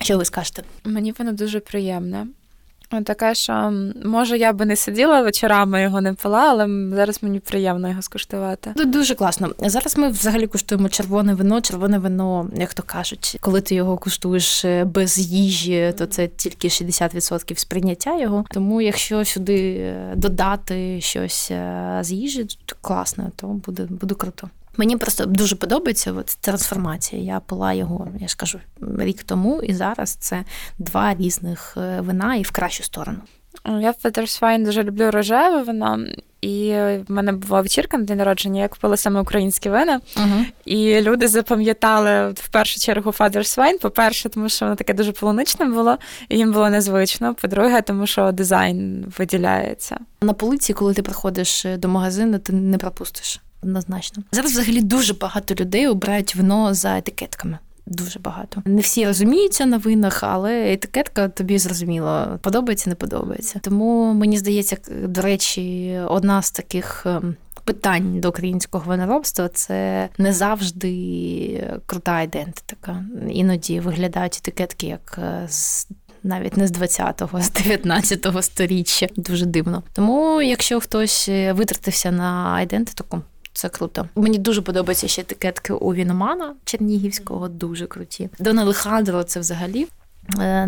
Що 0.00 0.18
ви 0.18 0.24
скажете? 0.24 0.62
Мені 0.84 1.14
воно 1.18 1.32
дуже 1.32 1.60
приємне. 1.60 2.26
Таке, 3.04 3.34
що 3.34 3.72
може 4.04 4.38
я 4.38 4.52
би 4.52 4.64
не 4.64 4.76
сиділа 4.76 5.22
вечорами, 5.22 5.82
його 5.82 6.00
не 6.00 6.12
пила, 6.12 6.40
але 6.40 6.94
зараз 6.96 7.22
мені 7.22 7.40
приємно 7.40 7.88
його 7.88 8.02
скуштувати. 8.02 8.72
Дуже 8.86 9.14
класно. 9.14 9.54
Зараз 9.58 9.98
ми 9.98 10.08
взагалі 10.08 10.46
куштуємо 10.46 10.88
червоне 10.88 11.34
вино. 11.34 11.60
Червоне 11.60 11.98
вино, 11.98 12.50
як 12.56 12.74
то 12.74 12.82
кажуть, 12.82 13.36
коли 13.40 13.60
ти 13.60 13.74
його 13.74 13.96
куштуєш 13.96 14.64
е, 14.64 14.84
без 14.84 15.18
їжі, 15.18 15.94
то 15.98 16.06
це 16.06 16.28
тільки 16.28 16.68
60% 16.68 17.56
сприйняття 17.56 18.18
його. 18.20 18.44
Тому 18.50 18.80
якщо 18.80 19.24
сюди 19.24 19.74
е, 19.78 20.12
додати 20.16 21.00
щось 21.00 21.50
е, 21.50 21.98
з 22.02 22.12
їжі, 22.12 22.44
то 22.66 22.76
класно, 22.80 23.30
то 23.36 23.46
буде, 23.46 23.86
буде 23.90 24.14
круто. 24.14 24.48
Мені 24.76 24.96
просто 24.96 25.26
дуже 25.26 25.56
подобається 25.56 26.12
от 26.12 26.26
трансформація. 26.26 27.22
Я 27.22 27.40
пила 27.40 27.72
його, 27.72 28.08
я 28.20 28.28
ж 28.28 28.36
кажу, 28.36 28.60
рік 28.98 29.22
тому, 29.22 29.62
і 29.62 29.74
зараз 29.74 30.10
це 30.10 30.44
два 30.78 31.14
різних 31.14 31.74
е, 31.76 32.00
вина 32.00 32.34
і 32.34 32.42
в 32.42 32.50
кращу 32.50 32.82
сторону. 32.82 33.18
Я 33.80 33.90
в 33.90 33.94
Father's 33.94 34.41
Wine 34.41 34.64
дуже 34.64 34.82
люблю 34.82 35.10
рожеве 35.10 35.62
вино, 35.62 35.98
і 36.40 36.72
в 36.72 37.04
мене 37.08 37.32
була 37.32 37.60
вечірка 37.60 37.98
на 37.98 38.04
день 38.04 38.18
народження, 38.18 38.60
я 38.60 38.68
купила 38.68 38.96
саме 38.96 39.20
українські 39.20 39.70
вина, 39.70 40.00
е 40.16 40.44
і 40.64 41.00
люди 41.00 41.28
запам'ятали 41.28 42.30
в 42.30 42.48
першу 42.48 42.80
чергу 42.80 43.10
Father's 43.10 43.58
Wine, 43.58 43.80
По-перше, 43.80 44.28
тому 44.28 44.48
що 44.48 44.64
воно 44.64 44.76
таке 44.76 44.94
дуже 44.94 45.12
полуничне 45.12 45.66
було, 45.66 45.98
і 46.28 46.38
їм 46.38 46.52
було 46.52 46.70
незвично. 46.70 47.34
По-друге, 47.34 47.82
тому 47.82 48.06
що 48.06 48.32
дизайн 48.32 49.04
виділяється. 49.18 49.98
На 50.22 50.32
полиці, 50.32 50.72
коли 50.72 50.94
ти 50.94 51.02
приходиш 51.02 51.66
до 51.78 51.88
магазину, 51.88 52.38
ти 52.38 52.52
не 52.52 52.78
пропустиш 52.78 53.40
однозначно. 53.62 54.22
Зараз 54.32 54.52
взагалі 54.52 54.82
дуже 54.82 55.14
багато 55.14 55.54
людей 55.54 55.88
обирають 55.88 56.34
вино 56.34 56.74
за 56.74 56.98
етикетками. 56.98 57.58
Дуже 57.86 58.18
багато. 58.18 58.62
Не 58.64 58.80
всі 58.80 59.06
розуміються 59.06 59.66
на 59.66 59.76
винах, 59.76 60.22
але 60.22 60.72
етикетка 60.72 61.28
тобі 61.28 61.58
зрозуміло, 61.58 62.38
подобається, 62.42 62.90
не 62.90 62.96
подобається. 62.96 63.58
Тому 63.62 64.12
мені 64.12 64.38
здається, 64.38 64.76
до 64.90 65.22
речі, 65.22 65.98
одна 66.08 66.42
з 66.42 66.50
таких 66.50 67.06
ем, 67.06 67.36
питань 67.64 68.20
до 68.20 68.28
українського 68.28 68.84
виноробства 68.86 69.48
це 69.48 70.08
не 70.18 70.32
завжди 70.32 71.78
крута 71.86 72.22
ідентика. 72.22 73.04
Іноді 73.30 73.80
виглядають 73.80 74.36
етикетки 74.42 74.86
як 74.86 75.18
е, 75.22 75.46
з. 75.48 75.88
Навіть 76.24 76.56
не 76.56 76.66
з 76.66 76.72
20-го, 76.72 77.42
з 77.42 77.50
19-го 77.50 78.42
сторіччя 78.42 79.08
дуже 79.16 79.46
дивно. 79.46 79.82
Тому, 79.92 80.42
якщо 80.42 80.80
хтось 80.80 81.28
е, 81.28 81.52
витратився 81.52 82.10
на 82.10 82.60
ідентику, 82.60 83.22
це 83.52 83.68
круто. 83.68 84.08
Мені 84.14 84.38
дуже 84.38 84.62
подобаються 84.62 85.08
ще 85.08 85.22
етикетки 85.22 85.72
у 85.72 85.94
Віномана 85.94 86.54
Чернігівського, 86.64 87.48
дуже 87.48 87.86
круті. 87.86 88.30
Дон 88.38 88.58
Алехандро 88.58 89.24
це 89.24 89.40
взагалі 89.40 89.86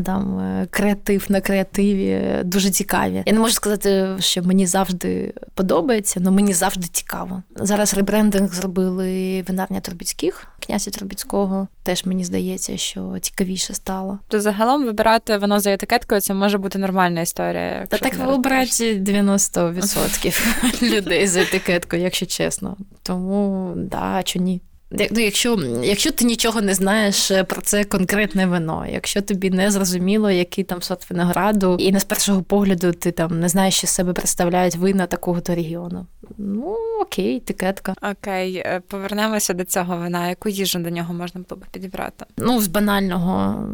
там 0.04 0.38
е, 0.38 0.66
креатив 0.70 1.26
на 1.28 1.40
креативі 1.40 2.22
дуже 2.44 2.70
цікаві. 2.70 3.22
Я 3.26 3.32
не 3.32 3.38
можу 3.38 3.52
сказати, 3.52 4.16
що 4.18 4.42
мені 4.42 4.66
завжди 4.66 5.34
подобається, 5.54 6.20
але 6.22 6.30
мені 6.30 6.52
завжди 6.52 6.86
цікаво. 6.86 7.42
Зараз 7.56 7.94
ребрендинг 7.94 8.54
зробили 8.54 9.42
винарня 9.48 9.80
Турбіцьких, 9.80 10.46
князя 10.66 10.90
Турбіцького. 10.90 11.68
Теж 11.82 12.04
мені 12.04 12.24
здається, 12.24 12.76
що 12.76 13.16
цікавіше 13.20 13.74
стало. 13.74 14.18
То 14.28 14.40
загалом 14.40 14.84
вибирати 14.84 15.38
воно 15.38 15.60
за 15.60 15.72
етикеткою 15.72 16.20
це 16.20 16.34
може 16.34 16.58
бути 16.58 16.78
нормальна 16.78 17.20
історія. 17.20 17.86
Та 17.88 17.98
так 17.98 18.14
вибирати 18.14 19.00
90% 19.00 20.82
людей 20.96 21.26
за 21.26 21.40
етикеткою, 21.40 22.02
якщо 22.02 22.26
чесно. 22.26 22.76
Тому 23.02 23.72
да, 23.76 24.22
чи 24.22 24.38
ні. 24.38 24.60
Ну, 24.98 25.20
Якщо 25.20 25.59
якщо 25.83 26.12
ти 26.12 26.24
нічого 26.24 26.61
не 26.61 26.74
знаєш 26.74 27.30
е, 27.30 27.44
про 27.44 27.62
це 27.62 27.85
конкретне 27.85 28.46
вино, 28.46 28.87
якщо 28.92 29.22
тобі 29.22 29.50
не 29.50 29.70
зрозуміло, 29.70 30.30
який 30.30 30.64
там 30.64 30.83
сорт 30.83 31.11
винограду, 31.11 31.76
і 31.78 31.92
не 31.92 32.00
з 32.00 32.04
першого 32.04 32.42
погляду 32.42 32.92
ти 32.92 33.12
там 33.12 33.40
не 33.40 33.48
знаєш, 33.48 33.74
що 33.74 33.87
себе 33.87 34.12
представляють 34.12 34.76
вина 34.76 35.07
такого-то 35.07 35.54
регіону. 35.54 36.07
Ну 36.38 36.76
окей, 37.00 37.37
етикетка. 37.37 37.94
Окей, 38.11 38.57
е, 38.57 38.83
повернемося 38.88 39.54
до 39.54 39.64
цього 39.64 39.96
вина. 39.96 40.28
Яку 40.28 40.48
їжу 40.48 40.78
до 40.78 40.90
нього 40.90 41.14
можна 41.14 41.40
було 41.48 41.61
б 41.61 41.64
підібрати? 41.72 42.24
Ну, 42.37 42.61
з 42.61 42.66
банального 42.66 43.64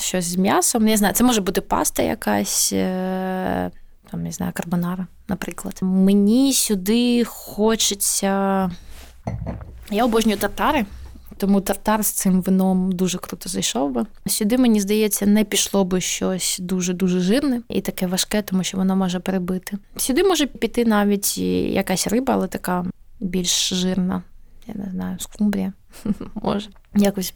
щось 0.00 0.24
з 0.24 0.36
м'ясом. 0.36 0.84
Не 0.84 0.96
знаю, 0.96 1.14
це 1.14 1.24
може 1.24 1.40
бути 1.40 1.60
паста 1.60 2.02
якась. 2.02 2.72
Е, 2.72 3.70
там, 4.10 4.22
не 4.22 4.32
знаю, 4.32 4.52
карбонара, 4.54 5.06
наприклад. 5.28 5.78
Мені 5.82 6.52
сюди 6.52 7.24
хочеться 7.24 8.70
я 9.90 10.04
обожнюю 10.04 10.38
тартари. 10.38 10.86
Тому 11.38 11.60
тартар 11.60 12.04
з 12.04 12.10
цим 12.10 12.42
вином 12.42 12.92
дуже 12.92 13.18
круто 13.18 13.48
зайшов 13.48 13.90
би. 13.90 14.06
Сюди, 14.26 14.58
мені 14.58 14.80
здається, 14.80 15.26
не 15.26 15.44
пішло 15.44 15.84
би 15.84 16.00
щось 16.00 16.58
дуже-дуже 16.60 17.20
жирне 17.20 17.62
і 17.68 17.80
таке 17.80 18.06
важке, 18.06 18.42
тому 18.42 18.64
що 18.64 18.76
воно 18.76 18.96
може 18.96 19.20
перебити. 19.20 19.78
Сюди 19.96 20.24
може 20.24 20.46
піти 20.46 20.84
навіть 20.84 21.38
якась 21.38 22.06
риба, 22.06 22.34
але 22.34 22.46
така 22.46 22.84
більш 23.20 23.68
жирна. 23.68 24.22
Я 24.66 24.74
не 24.74 24.90
знаю, 24.90 25.16
скумбрія. 25.20 25.72
Може. 26.34 26.70
Якось 26.94 27.34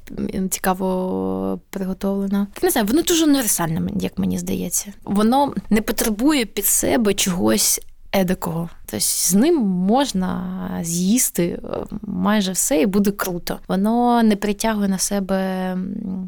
цікаво 0.51 1.61
приготовлена. 1.71 2.47
Не 2.63 2.71
знаю, 2.71 2.87
воно 2.87 3.03
дуже 3.03 3.25
універсальне, 3.25 3.91
як 3.97 4.19
мені 4.19 4.39
здається. 4.39 4.93
Воно 5.05 5.55
не 5.71 5.83
потребує 5.83 6.47
під 6.47 6.67
себе 6.67 7.15
чогось 7.15 7.81
едикого. 8.13 8.71
Тобто 8.91 9.05
з 9.05 9.35
ним 9.35 9.57
можна 9.67 10.69
з'їсти 10.83 11.61
е, 11.65 11.97
майже 12.03 12.53
все 12.53 12.81
і 12.81 12.87
буде 12.87 13.11
круто. 13.11 13.59
Воно 13.69 14.23
не 14.23 14.37
притягує 14.37 14.89
на 14.89 14.99
себе 14.99 15.77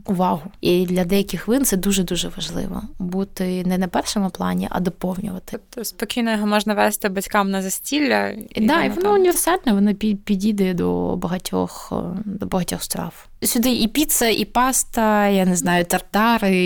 увагу. 0.06 0.42
І 0.60 0.86
для 0.86 1.04
деяких 1.04 1.48
вин 1.48 1.64
це 1.64 1.76
дуже 1.76 2.04
дуже 2.04 2.28
важливо 2.28 2.82
бути 2.98 3.64
не 3.66 3.78
на 3.78 3.88
першому 3.88 4.30
плані, 4.30 4.68
а 4.70 4.80
доповнювати. 4.80 5.46
Тобто 5.50 5.84
спокійно 5.84 6.30
його 6.32 6.46
можна 6.46 6.74
вести 6.74 7.08
батькам 7.08 7.50
на 7.50 7.62
застілля. 7.62 8.28
І 8.28 8.66
да, 8.66 8.84
і 8.84 8.88
воно 8.88 9.02
там... 9.02 9.14
універсальне, 9.14 9.72
воно 9.72 9.94
підійде 9.94 10.74
до 10.74 11.16
багатьох 11.16 11.92
е, 11.92 12.22
до 12.24 12.46
багатьох 12.46 12.82
страв. 12.82 13.28
Сюди 13.44 13.72
і 13.72 13.88
піца, 13.88 14.28
і 14.28 14.44
паста, 14.44 15.28
я 15.28 15.44
не 15.44 15.56
знаю, 15.56 15.84
тартари, 15.84 16.56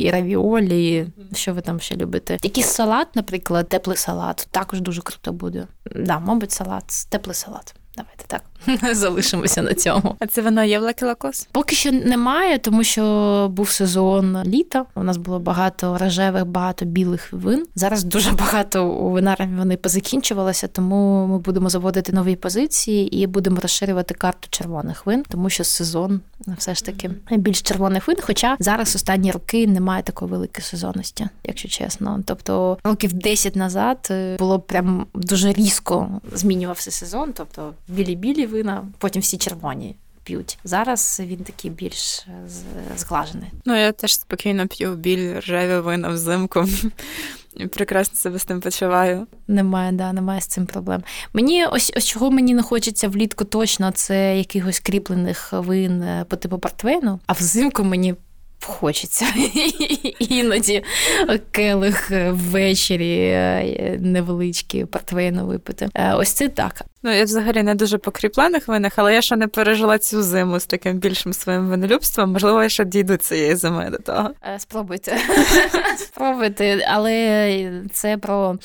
і 0.00 0.10
равіолі. 0.10 1.06
Що 1.34 1.54
ви 1.54 1.60
там 1.60 1.80
ще 1.80 1.96
любите? 1.96 2.38
Якийсь 2.42 2.66
салат, 2.66 3.16
наприклад, 3.16 3.68
теплий 3.68 3.96
салат, 3.96 4.48
також 4.50 4.80
дуже 4.80 5.02
круто 5.02 5.32
буде. 5.32 5.66
Да, 5.96 6.18
мабуть, 6.18 6.52
салат, 6.52 6.84
теплий 7.08 7.34
салат. 7.34 7.74
Давайте 7.96 8.24
так. 8.26 8.42
Залишимося 8.92 9.62
на 9.62 9.74
цьому. 9.74 10.16
А 10.18 10.26
це 10.26 10.42
воно 10.42 10.64
є 10.64 10.78
в 10.78 10.82
Like 10.82 11.02
a 11.02 11.07
Local's? 11.07 11.48
Поки 11.52 11.76
що 11.76 11.92
немає, 11.92 12.58
тому 12.58 12.84
що 12.84 13.48
був 13.52 13.68
сезон 13.68 14.42
літа. 14.44 14.84
У 14.94 15.02
нас 15.02 15.16
було 15.16 15.38
багато 15.38 15.98
рожевих, 15.98 16.46
багато 16.46 16.84
білих 16.84 17.32
вин. 17.32 17.66
Зараз 17.74 18.04
дуже 18.04 18.32
багато 18.38 18.86
у 18.86 19.10
винарів 19.10 19.56
вони 19.56 19.76
позакінчувалися, 19.76 20.68
тому 20.68 21.26
ми 21.26 21.38
будемо 21.38 21.68
заводити 21.68 22.12
нові 22.12 22.36
позиції 22.36 23.16
і 23.22 23.26
будемо 23.26 23.60
розширювати 23.60 24.14
карту 24.14 24.48
червоних 24.50 25.06
вин, 25.06 25.22
тому 25.28 25.50
що 25.50 25.64
сезон 25.64 26.20
все 26.58 26.74
ж 26.74 26.84
таки 26.84 27.10
більш 27.30 27.62
червоних 27.62 28.08
вин. 28.08 28.16
Хоча 28.20 28.56
зараз 28.58 28.96
останні 28.96 29.32
роки 29.32 29.66
немає 29.66 30.02
такої 30.02 30.30
великої 30.30 30.64
сезонності, 30.64 31.28
якщо 31.44 31.68
чесно. 31.68 32.20
Тобто 32.24 32.78
років 32.84 33.12
10 33.12 33.56
назад 33.56 34.08
е, 34.10 34.36
було 34.38 34.60
прям 34.60 35.06
дуже 35.14 35.52
різко 35.52 36.20
змінювався 36.32 36.90
сезон, 36.90 37.32
тобто 37.36 37.74
білі-білі 37.88 38.46
вина, 38.52 38.88
потім 38.98 39.22
всі 39.22 39.38
червоні. 39.38 39.96
П'ють 40.24 40.58
зараз 40.64 41.20
він 41.24 41.38
такий 41.38 41.70
більш 41.70 42.26
зглажений. 42.96 43.48
Ну 43.64 43.76
я 43.76 43.92
теж 43.92 44.14
спокійно 44.14 44.66
п'ю 44.66 44.94
біль 44.94 45.38
ржеві 45.38 45.80
вина 45.80 46.08
взимку. 46.08 46.64
Прекрасно 47.70 48.16
себе 48.16 48.38
з 48.38 48.44
тим 48.44 48.60
почуваю. 48.60 49.26
Немає, 49.48 49.92
да, 49.92 50.12
немає 50.12 50.40
з 50.40 50.46
цим 50.46 50.66
проблем. 50.66 51.02
Мені 51.32 51.66
ось 51.66 51.92
ось 51.96 52.06
чого 52.06 52.30
мені 52.30 52.54
не 52.54 52.62
хочеться 52.62 53.08
влітку 53.08 53.44
точно, 53.44 53.90
це 53.90 54.38
якихось 54.38 54.80
кріплених 54.80 55.52
вин 55.52 56.02
е, 56.02 56.24
по 56.28 56.36
типу 56.36 56.58
портвейну, 56.58 57.20
а 57.26 57.32
взимку 57.32 57.84
мені 57.84 58.14
хочеться 58.64 59.26
іноді 60.18 60.84
келих 61.50 62.10
ввечері 62.30 63.18
е, 63.18 63.98
невеличкі 64.00 64.84
портвейну 64.84 65.46
випити. 65.46 65.88
Е, 65.94 66.14
ось 66.14 66.32
це 66.32 66.48
так. 66.48 66.82
Ну, 67.02 67.12
я 67.12 67.24
взагалі 67.24 67.62
не 67.62 67.74
дуже 67.74 67.98
по 67.98 68.10
кріплених 68.10 68.68
винах, 68.68 68.92
але 68.96 69.14
я 69.14 69.22
ще 69.22 69.36
не 69.36 69.48
пережила 69.48 69.98
цю 69.98 70.22
зиму 70.22 70.60
з 70.60 70.66
таким 70.66 70.98
більшим 70.98 71.32
своїм 71.32 71.68
винолюбством. 71.68 72.32
Можливо, 72.32 72.62
я 72.62 72.68
ще 72.68 72.84
дійду 72.84 73.16
цієї 73.16 73.56
зими 73.56 73.90
до 73.90 73.98
того. 73.98 74.30
Е, 74.44 74.58
спробуйте. 74.58 75.18
Спробуйте, 75.96 76.86
але 76.88 77.82
це 77.92 78.16
про 78.16 78.58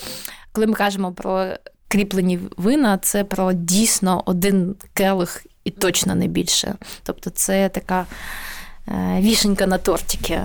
коли 0.52 0.68
ми 0.68 0.74
кажемо 0.74 1.12
про 1.12 1.46
кріплені 1.88 2.40
вина, 2.58 2.98
це 2.98 3.24
про 3.24 3.54
дійсно 3.54 4.24
один 4.26 4.76
келих 4.94 5.46
і 5.64 5.72
точно 5.72 6.16
не 6.16 6.28
більше. 6.28 6.76
Тобто, 7.04 7.30
це 7.30 7.70
така. 7.70 8.06
Е, 8.88 9.22
вішенька 9.22 9.68
на 9.68 9.78
тортики, 9.78 10.42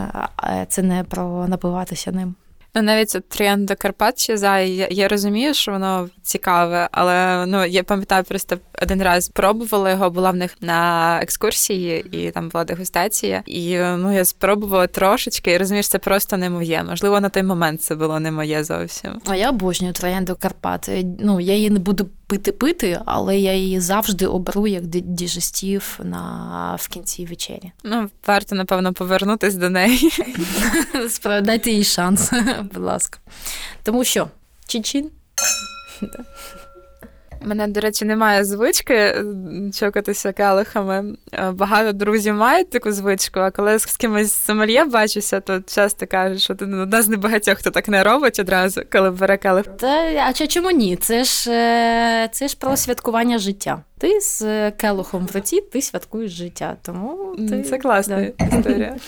це 0.69 0.83
не 0.83 1.05
про 1.05 1.49
напиватися 1.49 2.13
ним. 2.13 2.35
Ну, 2.75 2.83
навіть 2.83 3.17
от 3.17 3.29
до 3.67 3.77
Карпат 3.77 4.19
ще 4.19 4.37
я, 4.77 4.89
я 4.91 5.09
розумію, 5.09 5.55
що 5.55 5.73
воно 5.73 6.09
цікаве, 6.23 6.89
але 6.93 7.47
ну 7.47 7.65
я 7.65 7.83
пам'ятаю, 7.83 8.25
просто 8.25 8.59
один 8.83 9.03
раз 9.03 9.29
пробувала 9.29 9.91
його, 9.91 10.11
була 10.11 10.31
в 10.31 10.37
них 10.37 10.57
на 10.61 11.19
екскурсії, 11.23 12.07
і 12.11 12.31
там 12.31 12.49
була 12.49 12.65
дегустація. 12.65 13.43
І 13.47 13.79
ну 13.79 14.15
я 14.15 14.25
спробувала 14.25 14.87
трошечки, 14.87 15.53
і 15.53 15.59
розумієш, 15.59 15.89
це 15.89 15.99
просто 15.99 16.37
не 16.37 16.51
моє. 16.51 16.83
Можливо, 16.83 17.21
на 17.21 17.29
той 17.29 17.43
момент 17.43 17.83
це 17.83 17.95
було 17.95 18.21
не 18.21 18.31
моє 18.31 18.65
зовсім. 18.65 19.21
А 19.27 19.37
я 19.37 19.51
обожнюю 19.51 19.93
Троянду 19.93 20.37
Карпат. 20.41 20.91
Ну 21.21 21.41
я 21.41 21.55
її 21.55 21.71
не 21.71 21.79
буду 21.79 22.09
пити-пити, 22.27 23.01
але 23.07 23.39
я 23.39 23.55
її 23.55 23.81
завжди 23.81 24.27
оберу 24.27 24.67
як 24.67 24.87
діжестів 24.87 26.01
на 26.03 26.77
в 26.81 26.89
кінці 26.89 27.27
вечері. 27.27 27.73
Ну, 27.85 28.11
варто, 28.27 28.55
напевно, 28.55 28.93
повернутись 28.93 29.55
до 29.55 29.71
неї. 29.71 30.11
Дайте 31.43 31.71
їй 31.71 31.85
шанс, 31.85 32.31
будь 32.75 32.83
ласка. 32.83 33.19
Тому 33.83 34.05
що 34.05 34.29
Чічин. 34.67 35.11
Мене, 37.45 37.69
до 37.69 37.81
речі, 37.81 38.05
немає 38.05 38.45
звички 38.45 39.25
чокатися 39.75 40.33
келихами. 40.33 41.17
Е, 41.33 41.51
багато 41.51 41.93
друзів 41.93 42.35
мають 42.35 42.71
таку 42.71 42.93
звичку, 42.93 43.41
а 43.41 43.51
коли 43.51 43.79
з 43.79 43.87
кимось 43.97 44.33
сомельє 44.33 44.85
бачуся, 44.85 45.41
то 45.41 45.61
часто 45.61 46.07
кажуть, 46.07 46.41
що 46.41 46.55
ти 46.55 46.65
одна 46.65 47.03
з 47.03 47.09
небагатьох, 47.09 47.59
хто 47.59 47.71
так 47.71 47.89
не 47.89 48.05
робить 48.05 48.39
одразу, 48.39 48.83
коли 48.93 49.11
бере 49.11 49.37
келих. 49.37 49.67
Та 49.67 49.89
а 50.29 50.33
чому 50.33 50.71
ні? 50.71 50.97
Це 50.97 51.25
ж 51.25 51.51
е, 51.51 52.29
це 52.33 52.49
ж 52.49 52.57
про 52.59 52.77
святкування 52.77 53.39
життя. 53.39 53.83
Ти 53.99 54.21
з 54.21 54.71
келухом 54.71 55.27
в 55.27 55.37
руці, 55.37 55.61
ти 55.61 55.83
святкуєш 55.83 56.33
життя. 56.33 56.77
Тому 56.83 57.37
ти... 57.49 57.63
це 57.63 57.79
класна 57.79 58.17
да. 58.39 58.45
історія. 58.45 58.97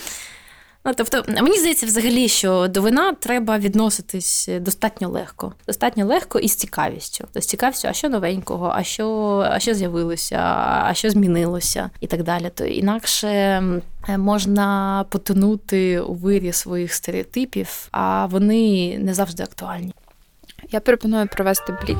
Ну, 0.86 0.92
тобто, 0.96 1.24
мені 1.28 1.58
здається, 1.58 1.86
взагалі, 1.86 2.28
що 2.28 2.68
до 2.68 2.82
вина 2.82 3.12
треба 3.12 3.58
відноситись 3.58 4.48
достатньо 4.60 5.08
легко, 5.08 5.52
достатньо 5.66 6.06
легко 6.06 6.38
і 6.38 6.48
з 6.48 6.56
цікавістю. 6.56 7.18
Тобто 7.24 7.40
з 7.40 7.46
цікавістю, 7.46 7.88
а 7.88 7.92
що 7.92 8.08
новенького, 8.08 8.72
а 8.74 8.82
що 8.82 9.38
а 9.50 9.58
що 9.60 9.74
з'явилося, 9.74 10.36
а 10.84 10.94
що 10.94 11.10
змінилося, 11.10 11.90
і 12.00 12.06
так 12.06 12.22
далі. 12.22 12.50
То 12.54 12.64
інакше 12.64 13.62
можна 14.08 15.04
потонути 15.10 16.00
у 16.00 16.14
вирі 16.14 16.52
своїх 16.52 16.94
стереотипів, 16.94 17.88
а 17.92 18.26
вони 18.26 18.98
не 18.98 19.14
завжди 19.14 19.42
актуальні. 19.42 19.94
Я 20.70 20.80
пропоную 20.80 21.28
провести 21.28 21.76
бліц. 21.82 21.98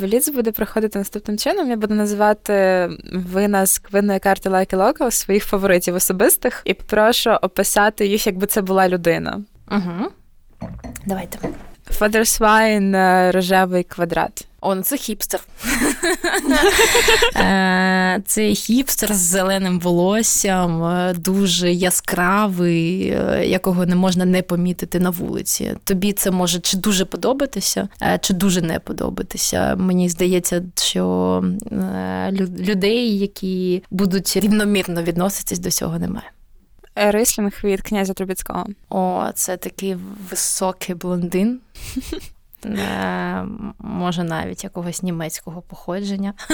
Бліц 0.00 0.28
буде 0.28 0.52
проходити 0.52 0.98
наступним 0.98 1.38
чином. 1.38 1.70
Я 1.70 1.76
буду 1.76 1.94
називати 1.94 2.88
вина 3.12 3.66
з 3.66 3.78
винної 3.78 4.18
карти 4.18 4.48
Like 4.48 4.76
a 4.76 4.80
Local's 4.80 5.10
своїх 5.10 5.44
фаворитів 5.44 5.94
особистих 5.94 6.62
і 6.64 6.74
прошу 6.74 7.30
описати 7.30 8.06
їх, 8.06 8.26
якби 8.26 8.46
це 8.46 8.62
була 8.62 8.88
людина. 8.88 9.40
Угу. 9.70 10.10
Давайте. 11.06 11.38
Father's 11.90 12.61
Wine 12.61 12.96
рожевий 13.30 13.82
квадрат. 13.82 14.46
О, 14.60 14.74
ну 14.74 14.82
це 14.82 14.96
хіпстер. 14.96 15.40
Е, 17.36 18.22
це 18.26 18.54
хіпстер 18.54 19.14
з 19.14 19.16
зеленим 19.16 19.80
волоссям, 19.80 20.84
е, 20.84 21.14
дуже 21.18 21.72
яскравий, 21.72 23.08
е, 23.08 23.46
якого 23.46 23.86
не 23.86 23.96
можна 23.96 24.24
не 24.24 24.42
помітити 24.42 25.00
на 25.00 25.10
вулиці. 25.10 25.72
Тобі 25.84 26.12
це 26.12 26.30
може 26.30 26.60
чи 26.60 26.76
дуже 26.76 27.04
подобатися, 27.04 27.88
чи 28.20 28.34
дуже 28.34 28.62
не 28.62 28.78
подобатися. 28.78 29.76
Мені 29.76 30.08
здається, 30.08 30.62
що 30.76 31.44
людей, 32.60 33.18
які 33.18 33.82
будуть 33.90 34.36
рівномірно 34.36 35.02
відноситись 35.02 35.58
до 35.58 35.70
цього, 35.70 35.98
немає. 35.98 36.30
Рислінг 36.94 37.60
від 37.64 37.82
князя 37.82 38.12
Трубіцького. 38.12 38.66
О, 38.90 39.24
це 39.34 39.56
такий 39.56 39.96
високий 40.30 40.94
блондин. 40.94 41.60
Е, 42.66 43.46
може, 43.78 44.24
навіть 44.24 44.64
якогось 44.64 45.02
німецького 45.02 45.62
походження. 45.62 46.34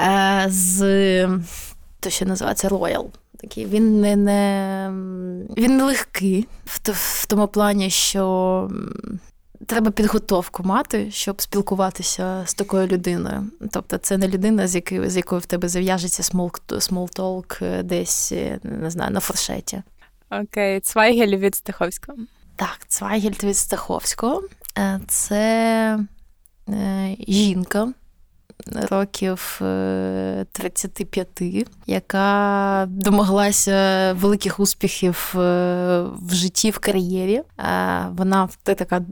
Е, 0.00 0.44
з 0.48 1.28
то, 2.00 2.10
що 2.10 2.26
називається 2.26 2.68
Royal. 2.68 3.06
Такий 3.40 3.66
він 3.66 4.00
не 4.00 4.16
не 4.16 4.90
він 5.56 5.82
легкий 5.82 6.48
в, 6.64 6.90
в 6.92 7.26
тому 7.26 7.48
плані, 7.48 7.90
що 7.90 8.70
треба 9.66 9.90
підготовку 9.90 10.62
мати, 10.62 11.10
щоб 11.10 11.42
спілкуватися 11.42 12.42
з 12.46 12.54
такою 12.54 12.86
людиною. 12.86 13.46
Тобто, 13.70 13.98
це 13.98 14.18
не 14.18 14.28
людина, 14.28 14.68
з 14.68 14.74
якою 14.74 15.10
з 15.10 15.16
якою 15.16 15.40
в 15.40 15.46
тебе 15.46 15.68
зав'яжеться 15.68 16.22
small 16.80 17.23
talk 17.23 17.58
десь 17.82 18.32
не 18.62 18.90
знаю, 18.90 19.10
на 19.10 19.20
фуршеті. 19.20 19.82
Окей, 20.30 20.80
Цвайгельт 20.80 21.36
від 21.36 21.54
Стаховського. 21.54 22.18
Так, 22.56 22.78
Цвайгельт 22.88 23.32
від 23.42 23.56
Стаховського. 23.56 24.42
Е, 24.78 25.00
це 25.08 25.98
е, 26.68 27.16
жінка. 27.28 27.92
Років 28.90 29.60
35, 30.52 31.28
е, 31.40 31.64
яка 31.86 32.86
домоглася 32.88 34.12
великих 34.12 34.60
успіхів 34.60 35.30
в 35.34 36.30
житті, 36.30 36.70
в 36.70 36.78
кар'єрі. 36.78 37.42
Вона 38.10 38.48
така 38.62 39.02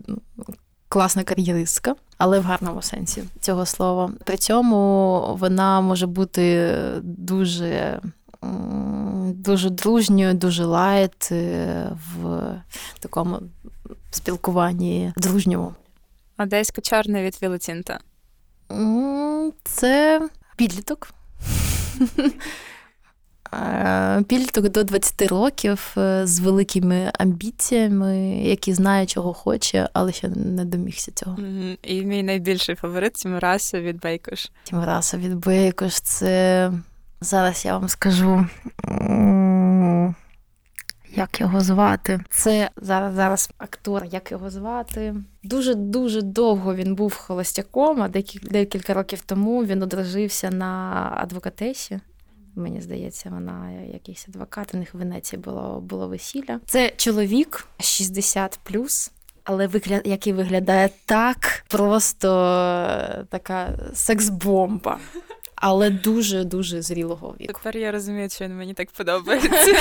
класна 0.88 1.24
кар'єристка, 1.24 1.95
але 2.18 2.40
в 2.40 2.43
гарному 2.43 2.82
сенсі 2.82 3.24
цього 3.40 3.66
слова. 3.66 4.11
При 4.24 4.36
цьому 4.36 5.36
вона 5.40 5.80
може 5.80 6.07
бути 6.07 6.76
дуже 7.03 8.01
дуже 9.34 9.70
дружньою, 9.70 10.34
дуже 10.34 10.64
light 10.64 11.31
в 11.30 12.55
такому 13.01 13.40
спілкуванні 14.11 15.12
дружньому. 15.16 15.74
Одеська 16.38 16.80
чорна 16.80 17.22
від 17.22 17.43
Вілла 17.43 17.68
Тінта. 17.68 17.99
Це 19.64 20.22
підліток. 20.57 21.09
Підліток 24.28 24.68
до 24.68 24.84
20 24.84 25.22
років 25.22 25.95
е, 25.97 26.26
з 26.26 26.40
великими 26.40 27.12
амбіціями, 27.18 28.18
який 28.45 28.74
знає, 28.74 29.07
чого 29.07 29.32
хоче, 29.32 29.88
але 29.93 30.12
ще 30.12 30.28
не 30.28 30.64
домігся 30.64 31.12
цього. 31.14 31.36
І 31.82 32.03
мій 32.05 32.22
найбільший 32.22 32.74
фаворит 32.74 33.12
Тімураса 33.12 33.80
від 33.80 34.01
Бейкош. 34.01 34.51
Тімураса 34.64 35.16
від 35.16 35.34
Бейкош 35.34 36.01
це 36.01 36.72
зараз 37.23 37.64
я 37.64 37.79
вам 37.79 37.89
скажу. 37.89 38.47
Як 41.14 41.41
його 41.41 41.61
звати? 41.61 42.20
Це 42.31 42.70
зараз 42.77 43.14
зараз 43.14 43.51
актор, 43.59 44.05
як 44.05 44.31
його 44.31 44.51
звати. 44.51 45.14
Дуже 45.43 45.75
дуже 45.75 46.23
довго 46.23 46.75
він 46.75 46.95
був 46.95 47.14
холостяком, 47.14 48.03
а 48.03 48.09
декілька, 48.09 48.95
років 48.95 49.20
тому 49.27 49.64
він 49.64 49.83
одружився 49.83 50.51
на 50.51 51.12
адвокатесі. 51.16 52.01
Мені 52.55 52.81
здається, 52.81 53.31
вона 53.31 53.70
якийсь 53.93 54.29
адвокат. 54.29 54.75
У 54.75 54.79
них 54.79 54.95
в 54.95 54.99
Венеції 54.99 55.43
було 55.43 55.81
було 55.81 56.09
весілля. 56.09 56.61
Це 56.66 56.93
чоловік 56.97 57.66
60 57.81 58.59
але 59.45 59.66
вигляд, 59.66 60.03
який 60.05 60.33
виглядає 60.33 60.91
так, 61.07 61.64
просто 61.68 62.29
така 63.31 63.79
секс-бомба 63.95 64.97
але 65.63 65.91
дуже-дуже 65.91 66.83
зрілого 66.83 67.35
віку. 67.41 67.53
Тепер 67.53 67.77
я 67.77 67.93
розумію, 67.93 68.31
що 68.31 68.45
він 68.45 68.57
мені 68.57 68.75
так 68.75 68.91
подобається. 68.91 69.75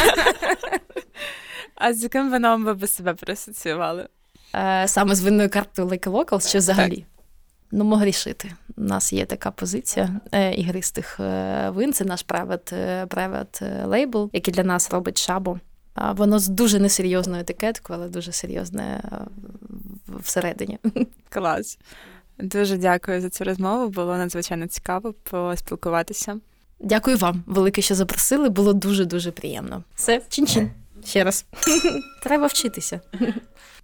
А 1.76 1.94
з 1.94 2.04
яким 2.04 2.32
вином 2.32 2.66
ви 2.66 2.74
би 2.74 2.88
себе 2.88 3.14
присоціювали? 3.14 4.08
Е, 4.56 4.88
саме 4.88 5.16
з 5.16 5.22
винною 5.22 5.50
картою 5.50 5.88
Like 5.88 6.10
Locals 6.10 6.52
чи 6.52 6.58
взагалі? 6.58 7.06
Ну, 7.72 7.84
могли 7.84 8.06
рішити. 8.06 8.52
У 8.78 8.82
нас 8.82 9.14
є 9.14 9.26
така 9.26 9.52
позиція 9.52 10.10
е, 10.32 10.54
ігристих 10.54 11.20
е, 11.20 11.70
вин. 11.70 11.94
Це 11.94 12.06
наш 12.06 12.26
private, 12.26 13.06
private 13.08 13.88
лейбл, 13.88 14.30
який 14.34 14.54
для 14.54 14.64
нас 14.64 14.92
робить 14.92 15.18
шабу. 15.18 15.60
Воно 16.12 16.40
з 16.40 16.48
дуже 16.48 16.80
несерйозною 16.80 17.42
етикеткою, 17.42 18.00
але 18.00 18.10
дуже 18.10 18.32
серйозне 18.32 19.02
всередині. 20.20 20.80
Клас. 21.30 21.78
Дуже 22.42 22.78
дякую 22.78 23.22
за 23.22 23.30
цю 23.30 23.44
розмову. 23.44 23.90
Було 23.90 24.18
надзвичайно 24.18 24.68
цікаво 24.68 25.14
поспілкуватися. 25.14 26.40
Дякую 26.80 27.18
вам, 27.18 27.44
велике, 27.46 27.82
що 27.82 27.96
запросили. 27.96 28.50
Було 28.50 28.74
дуже 28.74 29.06
дуже 29.06 29.32
приємно. 29.32 29.84
Все, 29.96 30.22
чин-чин. 30.30 30.70
Ще 31.06 31.24
раз 31.24 31.46
треба 32.24 32.48
вчитися. 32.48 33.02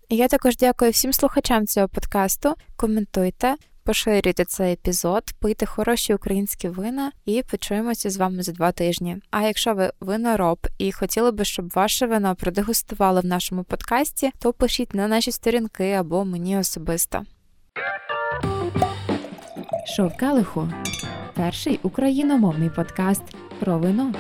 Я 0.09 0.27
також 0.27 0.57
дякую 0.57 0.91
всім 0.91 1.13
слухачам 1.13 1.67
цього 1.67 1.87
подкасту. 1.87 2.53
Коментуйте, 2.75 3.55
поширюйте 3.83 4.45
цей 4.45 4.73
епізод, 4.73 5.23
пийте 5.39 5.65
хороші 5.65 6.13
українські 6.13 6.69
вина 6.69 7.11
і 7.25 7.43
почуємося 7.51 8.09
з 8.09 8.17
вами 8.17 8.43
за 8.43 8.51
два 8.51 8.71
тижні. 8.71 9.17
А 9.31 9.41
якщо 9.41 9.73
ви 9.73 9.91
винороб 9.99 10.67
і 10.77 10.91
хотіли 10.91 11.31
би, 11.31 11.45
щоб 11.45 11.69
ваше 11.69 12.05
вино 12.05 12.35
продегустували 12.35 13.21
в 13.21 13.25
нашому 13.25 13.63
подкасті, 13.63 14.31
то 14.39 14.53
пишіть 14.53 14.93
на 14.93 15.07
наші 15.07 15.31
сторінки 15.31 15.91
або 15.91 16.25
мені 16.25 16.57
особисто. 16.57 17.25
Шовкалиху 19.95 20.69
перший 21.35 21.79
україномовний 21.83 22.69
подкаст 22.69 23.23
про 23.59 23.79
вино. 23.79 24.13